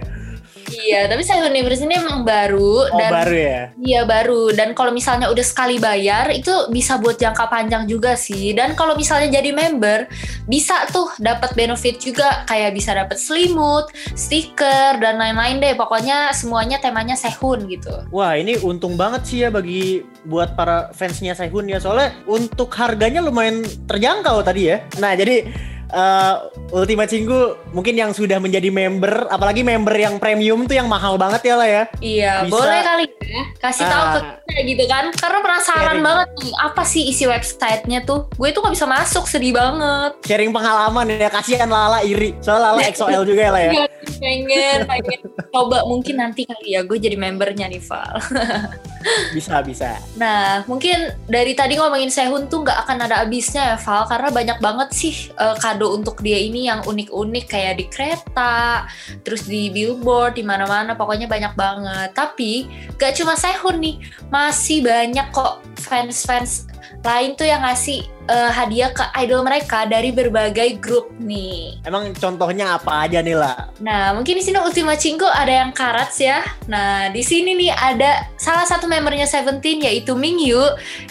Iya, 0.70 1.10
tapi 1.10 1.24
saya 1.26 1.48
Universe 1.50 1.84
ini 1.84 1.98
emang 1.98 2.22
baru 2.22 2.86
Oh 2.88 3.00
dan 3.00 3.12
baru 3.12 3.36
ya. 3.36 3.62
Iya 3.80 4.02
baru 4.06 4.54
dan 4.54 4.78
kalau 4.78 4.94
misalnya 4.94 5.28
udah 5.32 5.46
sekali 5.46 5.82
bayar 5.82 6.30
itu 6.30 6.52
bisa 6.70 7.02
buat 7.02 7.18
jangka 7.18 7.50
panjang 7.50 7.90
juga 7.90 8.14
sih 8.14 8.54
dan 8.54 8.78
kalau 8.78 8.94
misalnya 8.94 9.42
jadi 9.42 9.52
member 9.52 10.06
bisa 10.46 10.86
tuh 10.90 11.10
dapat 11.18 11.54
benefit 11.58 11.98
juga 12.00 12.46
kayak 12.46 12.76
bisa 12.76 12.94
dapat 12.94 13.18
selimut, 13.18 13.90
stiker 14.14 15.00
dan 15.02 15.18
lain-lain 15.18 15.64
deh 15.64 15.74
pokoknya 15.78 16.32
semuanya 16.36 16.78
temanya 16.78 17.18
Sehun 17.18 17.66
gitu. 17.68 17.92
Wah 18.14 18.38
ini 18.38 18.60
untung 18.62 18.96
banget 18.96 19.22
sih 19.28 19.38
ya 19.44 19.50
bagi 19.50 20.06
buat 20.28 20.54
para 20.54 20.92
fansnya 20.94 21.34
Sehun 21.34 21.68
ya 21.70 21.82
soalnya 21.82 22.14
untuk 22.28 22.70
harganya 22.78 23.24
lumayan 23.24 23.66
terjangkau 23.90 24.44
tadi 24.46 24.72
ya. 24.72 24.78
Nah 25.00 25.14
jadi 25.18 25.48
eh, 25.92 26.36
Ultima 26.72 27.04
Cinggu 27.04 27.40
mungkin 27.72 27.94
yang 27.94 28.12
sudah 28.12 28.40
menjadi 28.40 28.68
member, 28.68 29.28
apalagi 29.28 29.62
member 29.62 29.94
yang 29.94 30.18
premium 30.18 30.64
tuh 30.64 30.76
yang 30.76 30.88
mahal 30.88 31.16
banget 31.16 31.42
ya 31.44 31.56
lah 31.56 31.68
ya. 31.68 31.84
Iya 32.00 32.34
Bisa. 32.48 32.52
boleh 32.52 32.80
kali 32.82 33.06
ya 33.22 33.44
kasih 33.60 33.86
tahu 33.86 34.06
ke 34.08 34.20
Ah. 34.22 34.36
kita 34.44 34.62
gitu 34.66 34.84
kan 34.86 35.06
karena 35.14 35.40
penasaran 35.40 35.80
Sharing. 35.88 36.04
banget 36.04 36.28
nih 36.36 36.54
apa 36.60 36.84
sih 36.84 37.04
isi 37.08 37.24
websitenya 37.24 38.00
tuh 38.04 38.28
gue 38.34 38.50
tuh 38.52 38.60
nggak 38.60 38.76
bisa 38.76 38.88
masuk 38.88 39.24
sedih 39.26 39.54
banget. 39.54 40.12
Sharing 40.24 40.52
pengalaman 40.52 41.06
ya 41.08 41.30
kasihan 41.30 41.68
Lala 41.68 42.04
iri. 42.04 42.36
Soalnya 42.40 42.76
Lala 42.76 42.82
XOL 42.92 43.24
juga 43.24 43.42
ya 43.48 43.52
lah 43.52 43.62
ya. 43.62 43.72
Iya, 43.72 43.86
pengen 44.20 44.80
pengen 44.86 45.20
coba 45.50 45.84
mungkin 45.84 46.16
nanti 46.18 46.44
kali 46.44 46.76
ya 46.76 46.84
gue 46.84 46.98
jadi 46.98 47.16
membernya 47.16 47.68
nih 47.68 47.80
Val. 47.80 48.20
Bisa 49.34 49.66
bisa. 49.66 49.98
Nah, 50.14 50.62
mungkin 50.70 50.94
dari 51.26 51.58
tadi 51.58 51.74
ngomongin 51.74 52.14
Sehun 52.14 52.46
tuh 52.46 52.62
nggak 52.62 52.86
akan 52.86 52.98
ada 53.02 53.26
habisnya 53.26 53.74
ya, 53.74 53.78
Val, 53.82 54.06
karena 54.06 54.30
banyak 54.30 54.58
banget 54.62 54.90
sih 54.94 55.34
eh, 55.34 55.56
kado 55.58 55.81
untuk 55.90 56.22
dia 56.22 56.38
ini 56.38 56.70
yang 56.70 56.86
unik-unik 56.86 57.46
kayak 57.50 57.82
di 57.82 57.86
kereta, 57.90 58.86
terus 59.26 59.50
di 59.50 59.74
billboard, 59.74 60.38
di 60.38 60.46
mana-mana, 60.46 60.94
pokoknya 60.94 61.26
banyak 61.26 61.54
banget. 61.58 62.10
Tapi 62.14 62.70
gak 63.02 63.18
cuma 63.18 63.34
Sehun 63.34 63.82
nih, 63.82 63.98
masih 64.30 64.86
banyak 64.86 65.28
kok 65.34 65.64
fans-fans 65.82 66.71
lain 67.02 67.34
tuh 67.36 67.48
yang 67.48 67.62
ngasih 67.66 68.06
eh, 68.30 68.52
hadiah 68.52 68.92
ke 68.94 69.04
idol 69.22 69.42
mereka 69.44 69.86
dari 69.90 70.14
berbagai 70.14 70.78
grup 70.78 71.12
nih. 71.20 71.82
Emang 71.84 72.14
contohnya 72.16 72.78
apa 72.78 73.08
aja 73.08 73.20
nih 73.20 73.38
lah? 73.38 73.70
Nah, 73.82 74.16
mungkin 74.16 74.38
di 74.38 74.44
sini 74.44 74.58
Ultima 74.62 74.96
Cingko 74.96 75.28
ada 75.28 75.52
yang 75.66 75.72
karats 75.74 76.22
ya. 76.22 76.46
Nah, 76.70 77.10
di 77.10 77.22
sini 77.26 77.58
nih 77.58 77.72
ada 77.74 78.30
salah 78.38 78.66
satu 78.66 78.86
membernya 78.86 79.26
Seventeen 79.26 79.84
yaitu 79.84 80.14
Mingyu. 80.14 80.62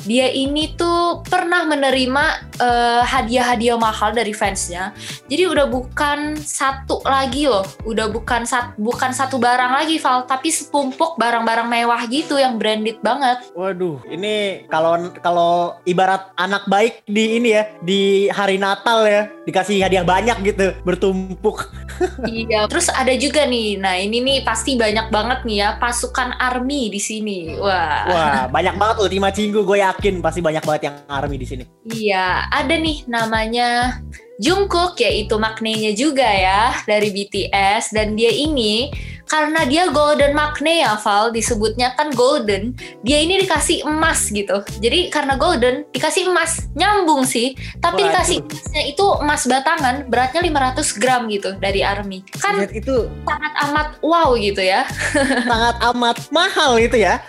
Dia 0.06 0.30
ini 0.30 0.74
tuh 0.78 1.22
pernah 1.26 1.66
menerima 1.66 2.24
eh, 2.58 3.02
hadiah-hadiah 3.04 3.78
mahal 3.78 4.14
dari 4.14 4.32
fansnya. 4.32 4.94
Jadi 5.26 5.44
udah 5.46 5.66
bukan 5.66 6.38
satu 6.40 7.02
lagi 7.06 7.46
loh, 7.46 7.66
udah 7.86 8.10
bukan 8.10 8.46
sat, 8.46 8.74
bukan 8.78 9.10
satu 9.12 9.36
barang 9.36 9.72
lagi 9.76 10.00
Val, 10.00 10.24
tapi 10.26 10.48
setumpuk 10.50 11.18
barang-barang 11.20 11.68
mewah 11.68 12.02
gitu 12.08 12.40
yang 12.40 12.56
branded 12.56 12.98
banget. 13.04 13.40
Waduh, 13.54 14.00
ini 14.08 14.64
kalau 14.70 15.10
kalau 15.20 15.54
ibarat 15.88 16.32
anak 16.36 16.66
baik 16.68 17.04
di 17.06 17.38
ini 17.40 17.56
ya, 17.56 17.64
di 17.80 18.26
hari 18.32 18.56
Natal 18.60 19.04
ya, 19.06 19.28
dikasih 19.44 19.82
hadiah 19.84 20.04
banyak 20.04 20.38
gitu, 20.44 20.72
bertumpuk. 20.82 21.68
iya. 22.28 22.64
Terus 22.70 22.88
ada 22.92 23.12
juga 23.16 23.44
nih. 23.44 23.76
Nah, 23.80 23.96
ini 24.00 24.20
nih 24.20 24.38
pasti 24.44 24.76
banyak 24.76 25.12
banget 25.12 25.44
nih 25.44 25.56
ya 25.60 25.68
pasukan 25.76 26.36
army 26.40 26.88
di 26.88 27.00
sini. 27.00 27.56
Wah. 27.60 28.04
Wah, 28.08 28.42
banyak 28.54 28.74
banget 28.76 28.96
Ultima 29.00 29.28
Cinggu, 29.30 29.64
gue 29.64 29.78
yakin 29.80 30.24
pasti 30.24 30.40
banyak 30.40 30.64
banget 30.64 30.82
yang 30.92 30.96
army 31.08 31.36
di 31.36 31.46
sini. 31.46 31.64
Iya, 31.88 32.48
ada 32.48 32.74
nih 32.76 33.04
namanya 33.08 34.00
Jungkook 34.40 34.96
yaitu 34.96 35.36
maknanya 35.36 35.92
juga 35.92 36.24
ya 36.24 36.72
dari 36.88 37.12
BTS 37.12 37.92
dan 37.92 38.16
dia 38.16 38.32
ini 38.32 38.88
karena 39.30 39.62
dia 39.62 39.86
golden 39.94 40.34
makne 40.34 40.82
ya 40.82 40.98
Val. 40.98 41.30
Disebutnya 41.30 41.94
kan 41.94 42.10
golden. 42.10 42.74
Dia 43.06 43.22
ini 43.22 43.38
dikasih 43.46 43.86
emas 43.86 44.26
gitu. 44.34 44.66
Jadi 44.82 45.06
karena 45.06 45.38
golden 45.38 45.86
dikasih 45.94 46.34
emas. 46.34 46.66
Nyambung 46.74 47.22
sih. 47.22 47.54
Tapi 47.78 48.02
Waduh. 48.02 48.10
dikasih 48.10 48.38
emasnya 48.42 48.82
itu 48.90 49.06
emas 49.22 49.42
batangan 49.46 50.10
beratnya 50.10 50.42
500 50.42 50.98
gram 50.98 51.22
gitu 51.30 51.54
dari 51.62 51.86
army. 51.86 52.26
Kan 52.42 52.58
Lihat 52.58 52.74
itu 52.74 53.06
sangat 53.22 53.52
amat 53.70 53.88
wow 54.02 54.34
gitu 54.34 54.60
ya. 54.60 54.82
sangat 55.50 55.76
amat 55.94 56.16
mahal 56.34 56.74
itu 56.82 56.98
ya. 56.98 57.22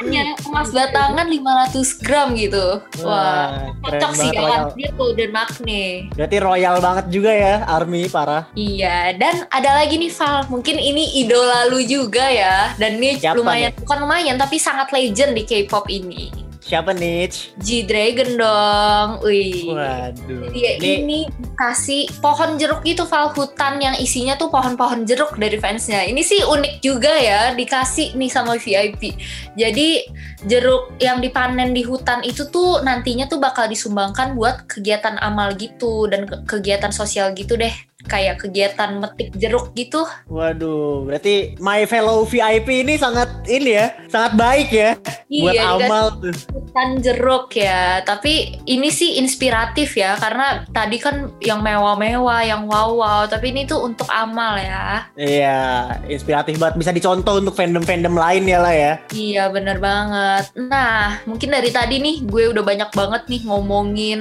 hanya 0.00 0.32
emas 0.48 0.72
batangan 0.72 1.28
500 1.28 2.04
gram 2.04 2.32
gitu. 2.32 2.80
Wah 3.04 3.68
keren 3.84 4.00
cocok 4.00 4.12
sih 4.16 4.30
kan 4.32 4.42
royal. 4.42 4.64
dia 4.72 4.90
golden 4.96 5.30
makne. 5.30 5.84
Berarti 6.16 6.36
royal 6.40 6.76
banget 6.80 7.06
juga 7.12 7.32
ya 7.36 7.54
army 7.68 8.08
parah. 8.08 8.48
Iya, 8.56 9.16
dan 9.18 9.44
ada 9.50 9.70
lagi 9.82 9.98
nih 9.98 10.12
Val, 10.12 10.46
mungkin 10.48 10.78
ini 10.86 11.18
idola 11.18 11.66
lu 11.66 11.82
juga 11.82 12.30
ya, 12.30 12.72
dan 12.78 13.02
ini 13.02 13.18
Siapa 13.18 13.34
lumayan 13.34 13.74
bukan 13.74 13.98
lumayan 14.06 14.36
tapi 14.38 14.56
sangat 14.62 14.94
legend 14.94 15.34
di 15.34 15.42
K-pop 15.42 15.90
ini. 15.90 16.46
Siapa 16.66 16.90
nih? 16.90 17.30
G-Dragon 17.62 18.42
dong. 18.42 19.08
Wih. 19.22 19.70
Waduh. 19.70 20.50
Dia 20.50 20.74
ini 20.82 21.30
kasih 21.54 22.10
pohon 22.18 22.58
jeruk 22.58 22.82
itu 22.82 23.06
Val 23.06 23.30
hutan 23.30 23.78
yang 23.78 23.94
isinya 23.94 24.34
tuh 24.34 24.50
pohon-pohon 24.50 25.06
jeruk 25.06 25.38
dari 25.38 25.62
fansnya. 25.62 26.02
Ini 26.02 26.18
sih 26.26 26.42
unik 26.42 26.82
juga 26.82 27.14
ya 27.14 27.54
dikasih 27.54 28.18
nih 28.18 28.30
sama 28.34 28.58
VIP. 28.58 29.14
Jadi 29.54 30.10
jeruk 30.50 30.98
yang 30.98 31.22
dipanen 31.22 31.70
di 31.70 31.86
hutan 31.86 32.26
itu 32.26 32.50
tuh 32.50 32.82
nantinya 32.82 33.30
tuh 33.30 33.38
bakal 33.38 33.70
disumbangkan 33.70 34.34
buat 34.34 34.66
kegiatan 34.66 35.22
amal 35.22 35.54
gitu 35.54 36.10
dan 36.10 36.26
ke- 36.26 36.42
kegiatan 36.50 36.90
sosial 36.90 37.30
gitu 37.38 37.54
deh. 37.54 37.72
Kayak 38.06 38.46
kegiatan 38.46 39.02
metik 39.02 39.34
jeruk 39.34 39.74
gitu. 39.74 40.06
Waduh, 40.30 41.04
berarti 41.06 41.58
my 41.58 41.84
fellow 41.84 42.22
VIP 42.22 42.86
ini 42.86 42.94
sangat 42.96 43.28
ini 43.50 43.76
ya, 43.76 43.86
sangat 44.06 44.32
baik 44.38 44.68
ya 44.70 44.94
buat 45.26 45.52
Iya, 45.52 45.62
dikasih 45.66 45.86
amal 45.90 46.06
tuh. 46.22 46.34
jeruk 47.02 47.46
ya. 47.56 48.00
Tapi 48.06 48.62
ini 48.68 48.88
sih 48.92 49.18
inspiratif 49.18 49.98
ya 49.98 50.14
karena 50.16 50.62
tadi 50.70 50.96
kan 51.02 51.34
yang 51.42 51.60
mewah-mewah, 51.60 52.46
yang 52.46 52.68
wow-wow, 52.70 53.26
tapi 53.26 53.50
ini 53.50 53.66
tuh 53.66 53.82
untuk 53.82 54.06
amal 54.12 54.56
ya. 54.60 55.10
Iya, 55.18 55.58
inspiratif 56.06 56.56
banget 56.62 56.76
bisa 56.78 56.92
dicontoh 56.94 57.42
untuk 57.42 57.58
fandom-fandom 57.58 58.14
lain 58.14 58.44
ya 58.46 58.58
lah 58.62 58.74
ya. 58.74 58.92
Iya 59.10 59.50
bener 59.50 59.82
banget. 59.82 60.52
Nah 60.54 61.18
mungkin 61.26 61.50
dari 61.52 61.70
tadi 61.74 61.98
nih 61.98 62.22
gue 62.24 62.52
udah 62.52 62.62
banyak 62.62 62.90
banget 62.94 63.22
nih 63.26 63.42
ngomongin 63.48 64.20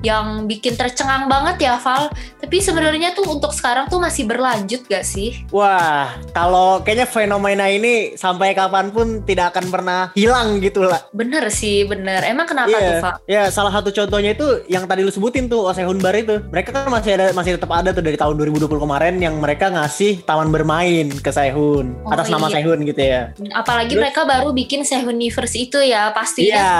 yang 0.00 0.44
bikin 0.44 0.76
tercengang 0.76 1.24
banget 1.24 1.56
ya 1.64 1.74
Val. 1.80 2.12
Tapi 2.36 2.60
sebenarnya 2.60 3.16
tuh 3.16 3.24
untuk 3.26 3.50
sekarang 3.50 3.88
tuh 3.88 3.96
masih 3.96 4.28
berlanjut 4.28 4.84
gak 4.84 5.02
sih? 5.02 5.48
Wah, 5.48 6.12
kalau 6.30 6.84
kayaknya 6.84 7.08
fenomena 7.08 7.64
ini 7.66 8.12
sampai 8.12 8.52
kapan 8.52 8.92
pun 8.92 9.24
tidak 9.24 9.56
akan 9.56 9.72
pernah 9.72 10.00
hilang 10.12 10.60
gitu 10.60 10.84
lah. 10.84 11.00
Bener 11.10 11.48
sih 11.48 11.82
bener. 11.82 12.20
Emang 12.22 12.44
kenapa 12.44 12.76
tuh 12.76 12.94
Val? 13.00 13.14
ya 13.24 13.48
salah 13.48 13.72
satu 13.72 13.88
contohnya 13.88 14.36
itu 14.36 14.44
yang 14.68 14.84
tadi 14.84 15.00
lu 15.00 15.08
sebutin 15.08 15.48
tuh 15.48 15.64
Osehun 15.64 15.96
Bar 15.98 16.12
itu. 16.14 16.44
Mereka 16.52 16.70
kan 16.70 16.92
masih 16.92 17.16
ada 17.16 17.32
masih 17.32 17.56
tetap 17.56 17.72
ada 17.72 17.90
tuh 17.90 18.04
dari 18.04 18.20
tahun 18.20 18.36
2020 18.36 18.68
kemarin 18.68 19.14
yang 19.16 19.40
mereka 19.40 19.72
ngasih 19.72 20.20
taman 20.22 20.52
bermain 20.52 21.08
ke 21.10 21.30
Sehun 21.32 21.96
Oh, 22.04 22.12
atas 22.12 22.28
nama 22.28 22.46
iya. 22.46 22.60
Sehun 22.60 22.78
gitu 22.84 23.00
ya. 23.00 23.22
Apalagi 23.56 23.96
Terus- 23.96 24.02
mereka 24.04 24.20
baru 24.22 24.52
bikin 24.52 24.84
Sehuniverse 24.84 25.56
itu 25.56 25.80
ya 25.80 26.12
pastinya 26.12 26.52
Iya, 26.52 26.76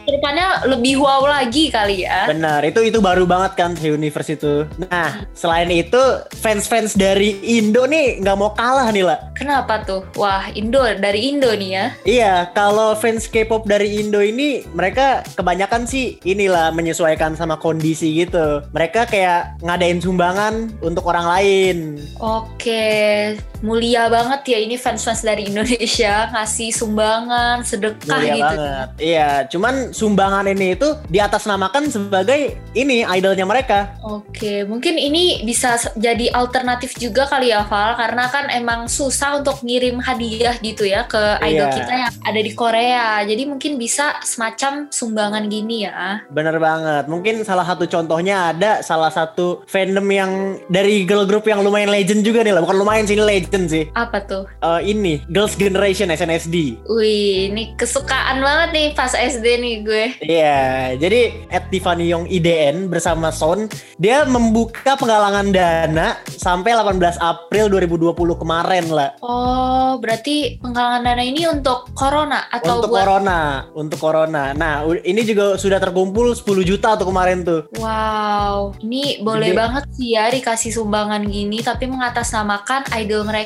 ke 0.00 0.10
depannya 0.10 0.46
lebih 0.66 0.98
wow 0.98 1.22
lagi 1.22 1.68
kali 1.68 2.02
ya. 2.02 2.09
Benar. 2.28 2.60
Itu 2.66 2.80
itu 2.82 2.98
baru 2.98 3.24
banget 3.24 3.52
kan 3.56 3.72
Sehuniverse 3.78 4.36
itu. 4.36 4.66
Nah, 4.90 5.24
selain 5.34 5.70
itu 5.70 6.00
fans-fans 6.40 6.94
dari 6.94 7.38
Indo 7.42 7.86
nih 7.86 8.20
nggak 8.20 8.36
mau 8.38 8.50
kalah 8.54 8.90
nih 8.90 9.04
lah. 9.06 9.18
Kenapa 9.38 9.82
tuh? 9.86 10.04
Wah 10.18 10.50
Indo 10.52 10.82
dari 10.98 11.30
Indo 11.32 11.50
nih 11.54 11.70
ya. 11.70 11.86
Iya, 12.04 12.34
kalau 12.52 12.92
fans 12.98 13.30
K-pop 13.30 13.64
dari 13.64 14.02
Indo 14.02 14.20
ini 14.20 14.66
mereka 14.74 15.22
kebanyakan 15.34 15.86
sih 15.86 16.20
inilah 16.26 16.74
menyesuaikan 16.74 17.34
sama 17.34 17.56
kondisi 17.56 18.20
gitu. 18.20 18.64
Mereka 18.74 19.08
kayak 19.08 19.60
ngadain 19.62 20.02
sumbangan 20.02 20.74
untuk 20.84 21.06
orang 21.08 21.26
lain. 21.26 21.76
Oke, 22.20 23.36
mulia 23.60 24.08
banget 24.08 24.56
ya 24.56 24.58
ini 24.60 24.76
fans-fans 24.80 25.20
dari 25.20 25.48
Indonesia 25.48 26.32
ngasih 26.32 26.72
sumbangan, 26.72 27.60
sedekah 27.64 28.18
Mulia 28.20 28.34
gitu. 28.34 28.44
banget. 28.44 28.88
Iya, 29.00 29.30
cuman 29.52 29.74
sumbangan 29.92 30.46
ini 30.48 30.76
itu 30.76 30.88
di 31.08 31.20
atas 31.20 31.44
namakan 31.44 31.92
sebagai 31.92 32.56
ini 32.72 33.04
idolnya 33.04 33.44
mereka. 33.44 33.96
Oke, 34.00 34.64
mungkin 34.64 34.96
ini 34.96 35.44
bisa 35.44 35.76
jadi 35.96 36.32
alternatif 36.32 36.96
juga 36.96 37.28
kali 37.28 37.52
ya 37.52 37.64
Val, 37.68 37.96
karena 38.00 38.24
kan 38.32 38.48
emang 38.48 38.88
susah 38.88 39.40
untuk 39.40 39.60
ngirim 39.60 40.00
hadiah 40.00 40.56
gitu 40.60 40.88
ya 40.88 41.04
ke 41.04 41.20
idol 41.44 41.68
Iya. 41.70 41.76
kita 41.76 41.92
yang 41.92 42.12
ada 42.24 42.40
di 42.40 42.52
Korea. 42.56 43.20
Jadi 43.28 43.42
mungkin 43.44 43.76
bisa 43.76 44.16
semacam 44.24 44.88
sumbangan 44.88 45.44
gini 45.52 45.84
ya. 45.84 46.24
Bener 46.32 46.56
banget. 46.56 47.04
Mungkin 47.10 47.44
salah 47.44 47.68
satu 47.68 47.84
contohnya 47.84 48.56
ada 48.56 48.80
salah 48.80 49.12
satu 49.12 49.60
fandom 49.68 50.06
yang 50.08 50.32
dari 50.72 51.04
girl 51.04 51.28
group 51.28 51.44
yang 51.44 51.60
lumayan 51.60 51.92
legend 51.92 52.24
juga 52.24 52.40
nih 52.40 52.56
lah. 52.56 52.62
Bukan 52.64 52.80
lumayan 52.80 53.04
sih, 53.04 53.18
ini 53.18 53.24
sih. 53.66 53.90
Apa 53.98 54.22
tuh? 54.22 54.44
Eh, 54.62 54.80
ini 54.94 55.24
Girls 55.26 55.58
Generation 55.58 56.12
SNSD. 56.12 56.86
Wih, 56.86 57.50
ini 57.50 57.74
kesukaan 57.74 58.38
banget 58.44 58.68
nih 58.76 58.88
pas 58.94 59.10
SD 59.10 59.46
nih 59.58 59.74
gue. 59.82 60.04
Iya, 60.22 60.94
jadi 61.00 61.46
at 61.50 61.72
Tiffany 61.72 62.12
Yong 62.12 62.30
IDN 62.30 62.86
bersama 62.86 63.34
Son, 63.34 63.66
dia 63.96 64.22
membuka 64.28 64.94
penggalangan 64.94 65.50
dana 65.50 66.20
sampai 66.26 66.76
18 66.76 67.18
April 67.18 67.66
2020 67.72 68.14
kemarin 68.36 68.86
lah. 68.92 69.10
Oh, 69.24 69.98
berarti 69.98 70.60
penggalangan 70.60 71.02
dana 71.02 71.22
ini 71.24 71.48
untuk 71.48 71.90
corona 71.96 72.46
atau 72.52 72.80
untuk 72.80 72.92
buat 72.92 73.02
corona, 73.04 73.40
untuk 73.74 73.98
corona. 73.98 74.44
Nah, 74.54 74.86
ini 75.04 75.24
juga 75.24 75.56
sudah 75.56 75.80
terkumpul 75.80 76.32
10 76.36 76.62
juta 76.62 76.94
tuh 76.94 77.08
kemarin 77.08 77.42
tuh. 77.42 77.66
Wow, 77.80 78.76
ini 78.84 79.22
boleh 79.24 79.52
Gede. 79.52 79.58
banget 79.58 79.84
sih 79.96 80.08
ya 80.14 80.28
dikasih 80.28 80.74
sumbangan 80.74 81.24
gini 81.26 81.64
tapi 81.64 81.88
mengatasnamakan 81.88 82.92
idol 83.00 83.24
mereka. 83.24 83.39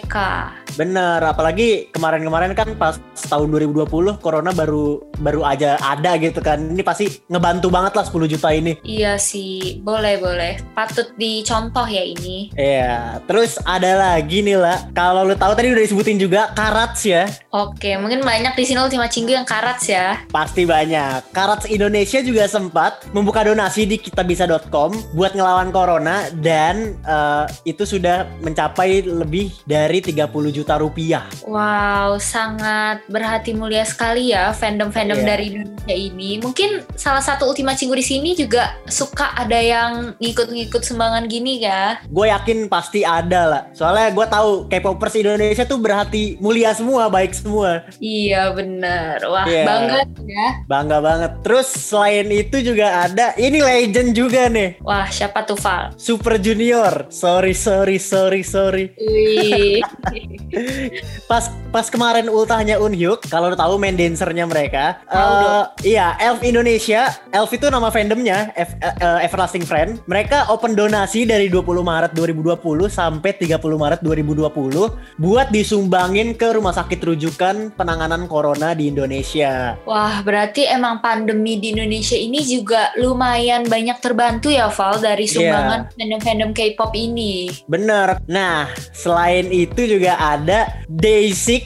Bener, 0.74 1.22
apalagi 1.22 1.87
kemarin-kemarin 1.94 2.50
kan 2.59 2.74
pas 2.74 2.98
tahun 3.30 3.46
2020 3.54 4.18
corona 4.18 4.50
baru 4.50 5.07
baru 5.22 5.46
aja 5.46 5.78
ada 5.78 6.18
gitu 6.18 6.42
kan. 6.42 6.59
Ini 6.59 6.83
pasti 6.83 7.22
ngebantu 7.30 7.70
banget 7.70 7.94
lah 7.94 8.04
10 8.09 8.26
juta 8.26 8.50
ini. 8.50 8.74
Iya 8.83 9.14
sih, 9.20 9.78
boleh 9.85 10.18
boleh. 10.18 10.59
Patut 10.74 11.14
dicontoh 11.14 11.87
ya 11.87 12.02
ini. 12.02 12.50
Iya, 12.59 13.22
terus 13.28 13.61
ada 13.62 13.94
lagi 13.94 14.42
nih 14.42 14.59
lah. 14.59 14.90
Kalau 14.90 15.22
lu 15.22 15.38
tahu 15.38 15.54
tadi 15.54 15.70
udah 15.70 15.85
disebutin 15.87 16.18
juga 16.18 16.50
Karats 16.59 17.07
ya. 17.07 17.30
Oke, 17.54 17.94
mungkin 18.00 18.26
banyak 18.26 18.59
di 18.59 18.64
sini 18.66 18.83
Ultima 18.83 19.07
Cinggu 19.07 19.30
yang 19.30 19.46
karats 19.46 19.87
ya. 19.87 20.26
Pasti 20.33 20.66
banyak. 20.66 21.30
Karats 21.30 21.70
Indonesia 21.70 22.18
juga 22.18 22.50
sempat 22.50 23.07
membuka 23.14 23.46
donasi 23.46 23.87
di 23.87 23.94
kitabisa.com 23.94 25.14
buat 25.14 25.38
ngelawan 25.38 25.70
corona 25.70 26.26
dan 26.42 26.98
eh, 27.04 27.44
itu 27.62 27.87
sudah 27.87 28.26
mencapai 28.42 29.07
lebih 29.07 29.54
dari 29.68 29.84
30 29.92 30.31
juta 30.49 30.79
rupiah. 30.79 31.27
Wow, 31.44 32.16
sangat 32.16 33.05
berhati 33.07 33.53
mulia 33.53 33.85
sekali 33.85 34.31
ya 34.31 34.53
fandom-fandom 34.53 35.20
Iya. 35.20 35.27
dari 35.27 35.44
Indonesia 35.53 35.92
ini. 35.92 36.31
Mungkin 36.40 36.70
salah 36.94 37.20
satu 37.20 37.44
Ultima 37.44 37.75
Cinggu 37.75 37.92
di 37.94 38.05
sini 38.05 38.31
juga 38.33 38.79
suka 38.87 39.35
ada 39.35 39.59
yang 39.59 40.16
ngikut-ngikut 40.16 40.81
sumbangan 40.81 41.27
gini 41.27 41.61
ya. 41.61 42.01
Gue 42.07 42.31
yakin 42.31 42.68
pasti 42.68 43.03
ada 43.03 43.42
lah. 43.44 43.62
Soalnya 43.75 44.09
gue 44.11 44.27
tahu 44.27 44.51
K-popers 44.68 45.14
Indonesia 45.14 45.64
tuh 45.64 45.77
berhati 45.77 46.38
mulia 46.38 46.70
semua, 46.73 47.11
baik 47.11 47.35
semua. 47.35 47.85
Iya 47.99 48.55
bener. 48.55 49.18
Wah, 49.27 49.44
Iya. 49.44 49.64
bangga 49.66 50.01
ya. 50.25 50.49
Bangga 50.64 50.99
banget. 51.01 51.33
Terus 51.42 51.68
selain 51.68 52.31
itu 52.31 52.62
juga 52.62 53.05
ada, 53.05 53.35
ini 53.35 53.59
legend 53.59 54.14
juga 54.14 54.47
nih. 54.47 54.79
Wah, 54.81 55.09
siapa 55.09 55.42
tuh 55.42 55.59
Val? 55.59 55.90
Super 55.97 56.38
Junior. 56.38 57.09
Sorry, 57.11 57.53
sorry, 57.53 57.99
sorry, 57.99 58.42
sorry. 58.42 58.85
Wih. 58.97 59.73
Pas 61.30 61.44
pas 61.70 61.87
kemarin 61.88 62.28
ultahnya 62.28 62.78
Unhyuk, 62.78 63.26
kalau 63.26 63.50
lo 63.50 63.56
tahu 63.56 63.74
main 63.74 63.96
dancernya 63.96 64.46
mereka, 64.46 65.02
eh, 65.04 65.18
dong. 65.18 65.66
iya 65.82 66.14
Elf 66.20 66.40
Indonesia, 66.40 67.10
Elf 67.30 67.50
itu 67.50 67.66
nama 67.66 67.90
fandomnya, 67.90 68.54
F- 68.54 68.78
eh, 68.78 69.26
Everlasting 69.26 69.64
Friend. 69.64 69.98
Mereka 70.06 70.52
open 70.52 70.78
donasi 70.78 71.26
dari 71.26 71.50
20 71.50 71.82
Maret 71.82 72.12
2020 72.14 72.87
sampai 72.87 73.34
30 73.34 73.58
Maret 73.74 74.00
2020 74.00 74.94
buat 75.18 75.48
disumbangin 75.50 76.37
ke 76.37 76.54
rumah 76.54 76.70
sakit 76.70 77.00
rujukan 77.02 77.74
penanganan 77.74 78.30
corona 78.30 78.76
di 78.76 78.87
Indonesia. 78.87 79.74
Wah, 79.82 80.22
berarti 80.22 80.68
emang 80.68 81.00
pandemi 81.00 81.58
di 81.58 81.74
Indonesia 81.74 82.14
ini 82.14 82.44
juga 82.44 82.94
lumayan 82.94 83.66
banyak 83.66 83.98
terbantu 83.98 84.52
ya, 84.52 84.70
Val, 84.70 85.00
dari 85.00 85.24
Iya. 85.24 85.32
sumbangan 85.40 85.80
fandom-fandom 85.90 86.50
K-pop 86.52 86.92
ini. 86.94 87.50
Bener. 87.66 88.20
Nah, 88.28 88.68
selain 88.92 89.48
itu 89.48 89.63
juga 89.72 90.12
ada 90.14 90.85
Day6, 90.85 91.64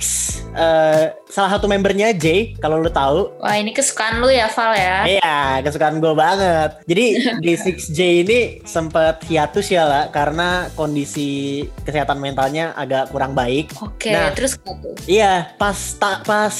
eh, 0.52 1.12
salah 1.26 1.50
satu 1.50 1.66
membernya 1.66 2.14
J, 2.14 2.54
kalau 2.56 2.78
lo 2.78 2.88
tahu. 2.88 3.36
Wah, 3.38 3.56
ini 3.56 3.74
kesukaan 3.74 4.22
lu 4.22 4.30
ya, 4.30 4.46
Val 4.48 4.72
ya? 4.72 4.96
Iya, 5.04 5.38
kesukaan 5.60 5.98
gue 5.98 6.14
banget. 6.14 6.70
Jadi 6.86 7.04
D6J 7.44 7.98
ini 8.22 8.38
sempat 8.62 9.22
hiatus 9.26 9.68
ya 9.68 9.84
lah 9.84 10.04
karena 10.08 10.70
kondisi 10.72 11.62
kesehatan 11.82 12.18
mentalnya 12.18 12.72
agak 12.74 13.10
kurang 13.10 13.34
baik. 13.34 13.74
Oke, 13.78 14.14
Nah. 14.14 14.30
terus? 14.32 14.56
Iya, 15.04 15.52
pas 15.56 15.76
tak 15.96 16.24
pas 16.24 16.54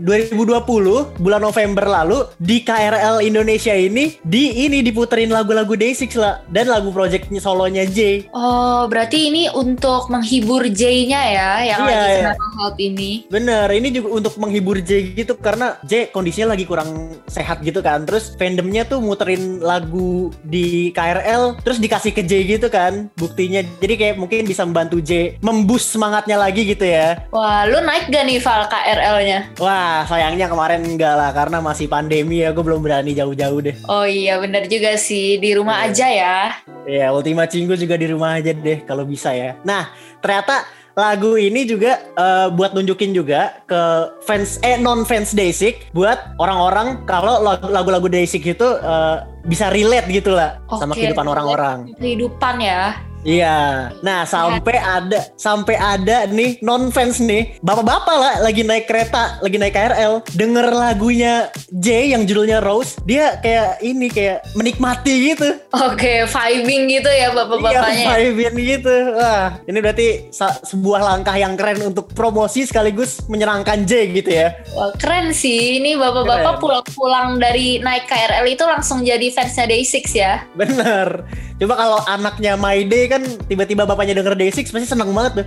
2020 0.00 1.20
bulan 1.20 1.40
November 1.40 1.84
lalu 1.88 2.28
di 2.36 2.60
KRL 2.60 3.24
Indonesia 3.24 3.72
ini 3.72 4.20
di 4.20 4.66
ini 4.68 4.84
diputerin 4.84 5.32
lagu-lagu 5.32 5.72
Day6 5.72 6.16
lah 6.20 6.44
dan 6.52 6.68
lagu 6.68 6.92
projectnya 6.92 7.40
solonya 7.40 7.88
J. 7.88 8.28
Oh, 8.32 8.84
berarti 8.90 9.32
ini 9.32 9.48
untuk 9.52 10.08
menghibur 10.12 10.66
J-nya 10.68 11.22
ya, 11.32 11.50
yang 11.64 11.80
Iya, 11.86 11.88
lagi 11.88 12.08
iya. 12.08 12.18
kena 12.20 12.34
health 12.34 12.78
ini. 12.80 13.10
Bener, 13.30 13.68
ini 13.72 13.88
juga 13.92 14.08
untuk 14.20 14.34
menghibur 14.36 14.76
J 14.82 15.16
gitu 15.16 15.38
karena 15.38 15.78
J 15.86 16.10
kondisinya 16.10 16.52
lagi 16.52 16.64
kurang 16.68 17.16
sehat 17.30 17.62
gitu 17.64 17.80
kan. 17.80 18.04
Terus 18.04 18.34
fandomnya 18.36 18.84
tuh 18.84 19.00
muterin 19.00 19.60
lagu 19.60 20.34
di 20.44 20.90
KRL, 20.92 21.60
terus 21.62 21.78
dikasih 21.80 22.12
ke 22.12 22.22
J 22.26 22.58
gitu 22.58 22.68
kan. 22.68 23.08
Buktinya, 23.16 23.64
jadi 23.80 23.94
kayak 23.96 24.16
mungkin 24.20 24.44
bisa 24.44 24.66
membantu 24.66 25.00
J 25.00 25.40
memboost 25.40 25.94
semangatnya 25.94 26.36
lagi 26.36 26.66
gitu 26.66 26.84
ya. 26.84 27.22
Wah, 27.32 27.64
lu 27.68 27.78
naik 27.82 28.10
gak 28.10 28.24
nih, 28.26 28.38
Val, 28.42 28.66
KRL-nya? 28.68 29.38
Wah, 29.62 29.85
Ya 29.86 30.02
sayangnya 30.02 30.50
kemarin 30.50 30.82
enggak 30.82 31.14
lah 31.14 31.30
karena 31.30 31.62
masih 31.62 31.86
pandemi 31.86 32.42
ya 32.42 32.50
gue 32.50 32.58
belum 32.58 32.82
berani 32.82 33.14
jauh-jauh 33.14 33.62
deh. 33.62 33.76
Oh 33.86 34.02
iya 34.02 34.34
bener 34.36 34.66
juga 34.66 34.98
sih 34.98 35.38
di 35.38 35.54
rumah 35.54 35.78
Iya. 35.78 35.86
aja 35.86 36.06
ya. 36.10 36.36
Ya 36.82 37.06
Ultima 37.14 37.46
Cinggu 37.46 37.78
juga 37.78 37.94
di 37.94 38.10
rumah 38.10 38.34
aja 38.34 38.50
deh 38.50 38.82
kalau 38.82 39.06
bisa 39.06 39.30
ya. 39.30 39.54
Nah 39.62 39.86
ternyata 40.18 40.66
lagu 40.90 41.38
ini 41.38 41.62
juga 41.62 42.02
eh, 42.02 42.48
buat 42.50 42.74
nunjukin 42.74 43.14
juga 43.14 43.62
ke 43.62 43.80
fans 44.26 44.58
eh 44.58 44.74
non 44.74 45.06
fans 45.06 45.30
Daisy 45.30 45.78
buat 45.92 46.34
orang-orang 46.34 47.06
kalau 47.06 47.38
lag- 47.38 47.62
lagu-lagu 47.62 48.10
Daisy 48.10 48.42
itu 48.42 48.66
eh, 48.66 49.16
bisa 49.46 49.70
relate 49.70 50.10
gitu 50.10 50.34
lah 50.34 50.58
sama 50.68 50.92
Oke, 50.92 51.06
kehidupan 51.06 51.26
orang-orang. 51.26 51.78
Kehidupan 51.96 52.58
ya. 52.60 52.98
Iya. 53.26 53.90
Nah, 54.06 54.22
sampai 54.22 54.78
ada 54.78 55.34
sampai 55.34 55.74
ada 55.74 56.30
nih 56.30 56.62
non 56.62 56.94
fans 56.94 57.18
nih, 57.18 57.58
bapak-bapak 57.58 58.16
lah 58.16 58.34
lagi 58.38 58.62
naik 58.62 58.86
kereta, 58.86 59.42
lagi 59.42 59.58
naik 59.58 59.74
KRL, 59.74 60.22
denger 60.38 60.66
lagunya 60.70 61.50
J 61.74 62.14
yang 62.14 62.22
judulnya 62.22 62.62
Rose, 62.62 63.02
dia 63.02 63.42
kayak 63.42 63.82
ini 63.82 64.06
kayak 64.06 64.46
menikmati 64.54 65.34
gitu. 65.34 65.58
Oke, 65.74 66.22
vibing 66.30 66.86
gitu 66.86 67.10
ya 67.10 67.34
bapak-bapaknya. 67.34 68.14
Iya, 68.14 68.30
vibin 68.30 68.54
gitu. 68.62 68.94
Wah, 69.18 69.58
ini 69.66 69.78
berarti 69.82 70.30
sebuah 70.62 71.02
langkah 71.02 71.34
yang 71.34 71.58
keren 71.58 71.82
untuk 71.82 72.14
promosi 72.14 72.62
sekaligus 72.62 73.26
menyerangkan 73.26 73.82
J 73.82 74.22
gitu 74.22 74.30
ya. 74.30 74.54
Wah, 74.78 74.94
keren 75.02 75.34
sih. 75.34 75.82
Ini 75.82 75.98
bapak-bapak 75.98 76.62
pulang-pulang 76.62 77.42
dari 77.42 77.82
naik 77.82 78.06
KRL 78.06 78.46
itu 78.46 78.62
langsung 78.62 79.02
jadi 79.02 79.34
fansnya 79.36 79.68
Day6 79.68 80.16
ya. 80.16 80.32
Bener. 80.56 81.28
Coba 81.60 81.74
kalau 81.76 81.98
anaknya 82.08 82.56
My 82.56 82.80
Day 82.88 83.04
kan 83.12 83.20
tiba-tiba 83.44 83.84
bapaknya 83.84 84.16
denger 84.16 84.32
Day6 84.32 84.72
pasti 84.72 84.88
seneng 84.88 85.12
banget 85.12 85.44
tuh. 85.44 85.46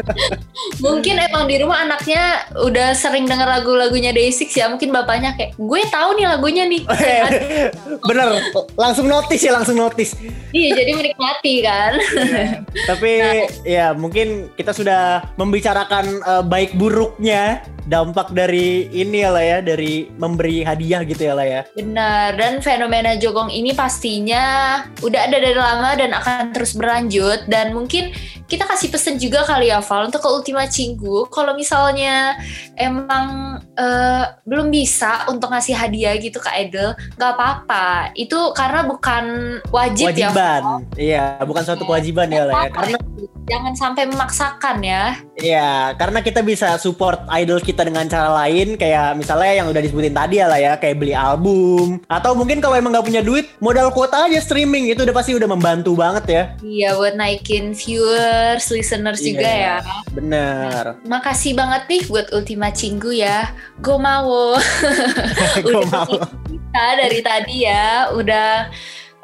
Mungkin 0.84 1.16
emang 1.16 1.48
di 1.48 1.56
rumah 1.64 1.88
anaknya 1.88 2.44
udah 2.60 2.92
sering 2.92 3.24
denger 3.24 3.48
lagu-lagunya 3.48 4.12
Day6 4.12 4.52
ya. 4.52 4.68
Mungkin 4.68 4.92
bapaknya 4.92 5.32
kayak, 5.40 5.56
gue 5.56 5.80
tahu 5.88 6.20
nih 6.20 6.26
lagunya 6.28 6.64
nih. 6.68 6.84
Bener, 8.08 8.28
langsung 8.76 9.08
notice 9.08 9.40
ya, 9.40 9.56
langsung 9.56 9.80
notice. 9.80 10.12
iya, 10.52 10.76
jadi 10.76 10.92
menikmati 10.92 11.54
kan. 11.64 11.92
Tapi 12.84 13.10
ya 13.64 13.96
mungkin 13.96 14.52
kita 14.52 14.76
sudah 14.76 15.24
membicarakan 15.40 16.20
eh, 16.20 16.44
baik 16.44 16.76
buruknya 16.76 17.64
dampak 17.90 18.30
dari 18.30 18.86
ini 18.94 19.26
ya 19.26 19.34
lah 19.34 19.42
ya, 19.44 19.58
dari 19.58 20.06
memberi 20.14 20.62
hadiah 20.62 21.02
gitu 21.02 21.26
ya 21.26 21.34
lah 21.34 21.46
ya. 21.46 21.60
Benar, 21.74 22.38
dan 22.38 22.62
fenomena 22.62 23.18
jogong 23.18 23.50
ini 23.50 23.74
pastinya 23.74 24.80
udah 25.02 25.20
ada 25.26 25.36
dari 25.42 25.58
lama 25.58 25.90
dan 25.98 26.14
akan 26.14 26.54
terus 26.54 26.78
berlanjut 26.78 27.50
dan 27.50 27.74
mungkin 27.74 28.14
kita 28.46 28.66
kasih 28.66 28.90
pesan 28.90 29.14
juga 29.14 29.46
kali 29.46 29.70
ya 29.70 29.78
Val 29.78 30.10
untuk 30.10 30.26
ke 30.26 30.30
Ultima 30.30 30.66
Cinggu 30.66 31.30
kalau 31.30 31.54
misalnya 31.54 32.34
emang 32.74 33.58
eh, 33.78 34.24
belum 34.42 34.74
bisa 34.74 35.30
untuk 35.30 35.54
ngasih 35.54 35.78
hadiah 35.78 36.18
gitu 36.18 36.42
ke 36.42 36.50
idol 36.58 36.98
nggak 37.14 37.32
apa-apa 37.38 38.10
itu 38.18 38.34
karena 38.58 38.82
bukan 38.82 39.24
wajib 39.70 40.10
ya 40.14 40.30
Kewajiban. 40.30 40.62
Iya, 40.94 41.24
bukan 41.42 41.62
suatu 41.64 41.84
kewajiban 41.86 42.28
ya 42.30 42.44
lah 42.46 42.54
ya. 42.66 42.70
Karena 42.70 42.98
jangan 43.50 43.74
sampai 43.74 44.06
memaksakan 44.06 44.78
ya 44.80 45.04
Iya, 45.40 45.96
karena 45.96 46.20
kita 46.20 46.44
bisa 46.44 46.76
support 46.76 47.24
idol 47.32 47.64
kita 47.64 47.80
dengan 47.80 48.04
cara 48.04 48.28
lain 48.44 48.76
kayak 48.76 49.16
misalnya 49.16 49.56
yang 49.56 49.72
udah 49.72 49.80
disebutin 49.80 50.12
tadi 50.12 50.36
ya 50.36 50.44
lah 50.44 50.60
ya, 50.60 50.76
kayak 50.76 51.00
beli 51.00 51.16
album 51.16 51.96
atau 52.12 52.36
mungkin 52.36 52.60
kalau 52.60 52.76
emang 52.76 52.92
nggak 52.92 53.08
punya 53.08 53.24
duit, 53.24 53.48
modal 53.56 53.88
kuota 53.88 54.28
aja 54.28 54.36
streaming 54.36 54.92
itu 54.92 55.00
udah 55.00 55.16
pasti 55.16 55.32
udah 55.32 55.48
membantu 55.48 55.96
banget 55.96 56.24
ya. 56.28 56.42
iya 56.60 56.92
buat 56.92 57.16
naikin 57.16 57.72
viewers 57.72 58.68
listeners 58.68 59.24
juga 59.24 59.48
Iya. 59.48 59.80
ya 59.80 60.00
Bener. 60.12 60.84
Makasih 61.08 61.56
banget 61.56 61.88
nih 61.88 62.02
buat 62.12 62.28
Ultima 62.36 62.68
Cinggu 62.68 63.16
ya. 63.16 63.48
Udah 63.80 63.96
mau. 63.96 64.52
kita 66.70 66.86
dari 67.00 67.20
tadi 67.24 67.56
ya 67.64 68.12
udah 68.12 68.70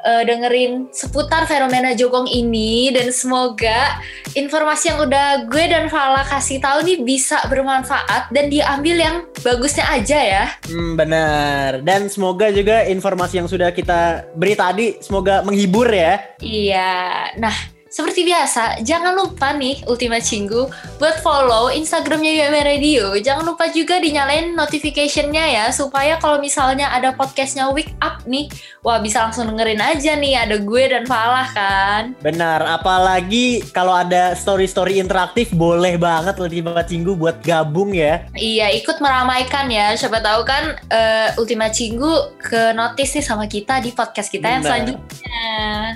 eh, 0.07 0.23
dengerin 0.23 0.87
seputar 0.95 1.43
fenomena 1.43 1.91
jogong 1.91 2.31
ini 2.31 2.95
dan 2.95 3.11
semoga 3.11 3.99
informasi 4.31 4.95
yang 4.95 5.03
udah 5.03 5.51
gue 5.51 5.63
dan 5.67 5.91
Fala 5.91 6.23
kasih 6.23 6.63
tahu 6.63 6.87
nih 6.87 7.03
bisa 7.03 7.43
bermanfaat 7.51 8.31
dan 8.31 8.47
diambil 8.47 8.95
yang 8.95 9.15
bagusnya 9.43 9.83
aja 9.91 10.19
ya. 10.23 10.45
Hmm, 10.71 10.95
benar. 10.95 11.83
Dan 11.83 12.07
semoga 12.07 12.47
juga 12.55 12.87
informasi 12.87 13.43
yang 13.43 13.49
sudah 13.51 13.75
kita 13.75 14.31
beri 14.33 14.55
tadi 14.55 14.87
semoga 15.03 15.43
menghibur 15.43 15.91
ya. 15.91 16.23
Iya. 16.39 17.35
Nah, 17.35 17.76
seperti 17.97 18.29
biasa, 18.29 18.85
jangan 18.85 19.17
lupa 19.17 19.57
nih 19.57 19.81
Ultima 19.89 20.21
Cinggu 20.21 20.69
buat 21.01 21.17
follow 21.25 21.73
Instagramnya 21.73 22.45
UMR 22.45 22.77
Radio. 22.77 23.17
Jangan 23.17 23.41
lupa 23.41 23.73
juga 23.73 23.97
dinyalain 23.97 24.53
notification-nya 24.53 25.45
ya, 25.49 25.65
supaya 25.73 26.21
kalau 26.21 26.37
misalnya 26.37 26.93
ada 26.93 27.17
podcastnya 27.17 27.65
Wake 27.73 27.97
Up 28.05 28.21
nih, 28.29 28.53
wah 28.85 29.01
bisa 29.01 29.25
langsung 29.25 29.49
dengerin 29.49 29.81
aja 29.81 30.13
nih, 30.13 30.37
ada 30.37 30.61
gue 30.61 30.83
dan 30.93 31.09
Falah 31.09 31.49
kan. 31.57 32.13
Benar, 32.21 32.69
apalagi 32.69 33.65
kalau 33.73 33.97
ada 33.97 34.37
story-story 34.37 35.01
interaktif 35.01 35.49
boleh 35.57 35.97
banget 35.97 36.37
Ultima 36.37 36.85
Cinggu 36.85 37.17
buat 37.17 37.41
gabung 37.41 37.97
ya. 37.97 38.29
Iya, 38.37 38.77
ikut 38.77 39.01
meramaikan 39.01 39.73
ya. 39.73 39.97
Siapa 39.97 40.21
tahu 40.21 40.45
kan 40.45 40.77
eh, 40.93 41.33
Ultima 41.41 41.73
Cinggu 41.73 42.37
ke 42.45 42.77
notice 42.77 43.17
nih 43.17 43.25
sama 43.25 43.49
kita 43.49 43.81
di 43.81 43.89
podcast 43.89 44.29
kita 44.29 44.53
yang 44.53 44.61
Benar. 44.61 44.85
selanjutnya. 44.85 45.41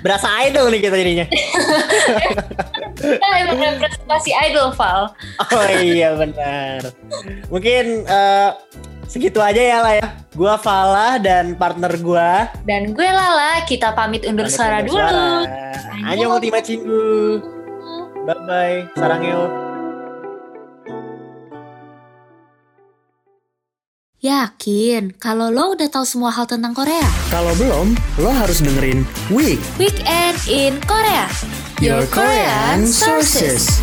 Berasa 0.01 0.27
idol 0.49 0.65
nih 0.73 0.81
kita 0.81 0.97
jadinya. 0.97 1.25
Kita 3.01 3.27
emang 3.41 3.59
representasi 3.59 4.31
idol, 4.51 4.71
Val. 4.75 5.11
Oh 5.51 5.69
iya 5.81 6.13
benar. 6.15 6.91
Mungkin 7.49 8.05
eh, 8.05 8.49
segitu 9.07 9.39
aja 9.41 9.61
ya 9.61 9.77
lah 9.81 9.93
ya. 9.99 10.07
Gua 10.31 10.55
Falah 10.55 11.19
dan 11.19 11.57
partner 11.59 11.91
gua. 11.99 12.47
Dan 12.63 12.95
gue 12.95 13.03
Lala, 13.03 13.67
kita 13.67 13.91
pamit 13.91 14.23
undur 14.23 14.47
Pamit 14.47 14.55
suara 14.55 14.77
undur 14.79 14.95
dulu. 14.95 15.31
Annyeong 16.07 16.33
Ultima 16.39 16.59
Cinggu. 16.63 17.39
Bye 18.23 18.37
bye. 18.45 18.79
Sarangyo. 18.95 19.70
Yakin 24.21 25.17
kalau 25.17 25.49
lo 25.49 25.73
udah 25.73 25.89
tahu 25.89 26.05
semua 26.05 26.29
hal 26.29 26.45
tentang 26.45 26.77
Korea? 26.77 27.01
Kalau 27.33 27.57
belum, 27.57 27.97
lo 28.21 28.29
harus 28.29 28.61
dengerin 28.61 29.01
Week 29.33 29.57
Weekend 29.81 30.37
in 30.45 30.77
Korea. 30.85 31.25
Your 31.81 32.05
Korean 32.05 32.85
Sources. 32.85 33.81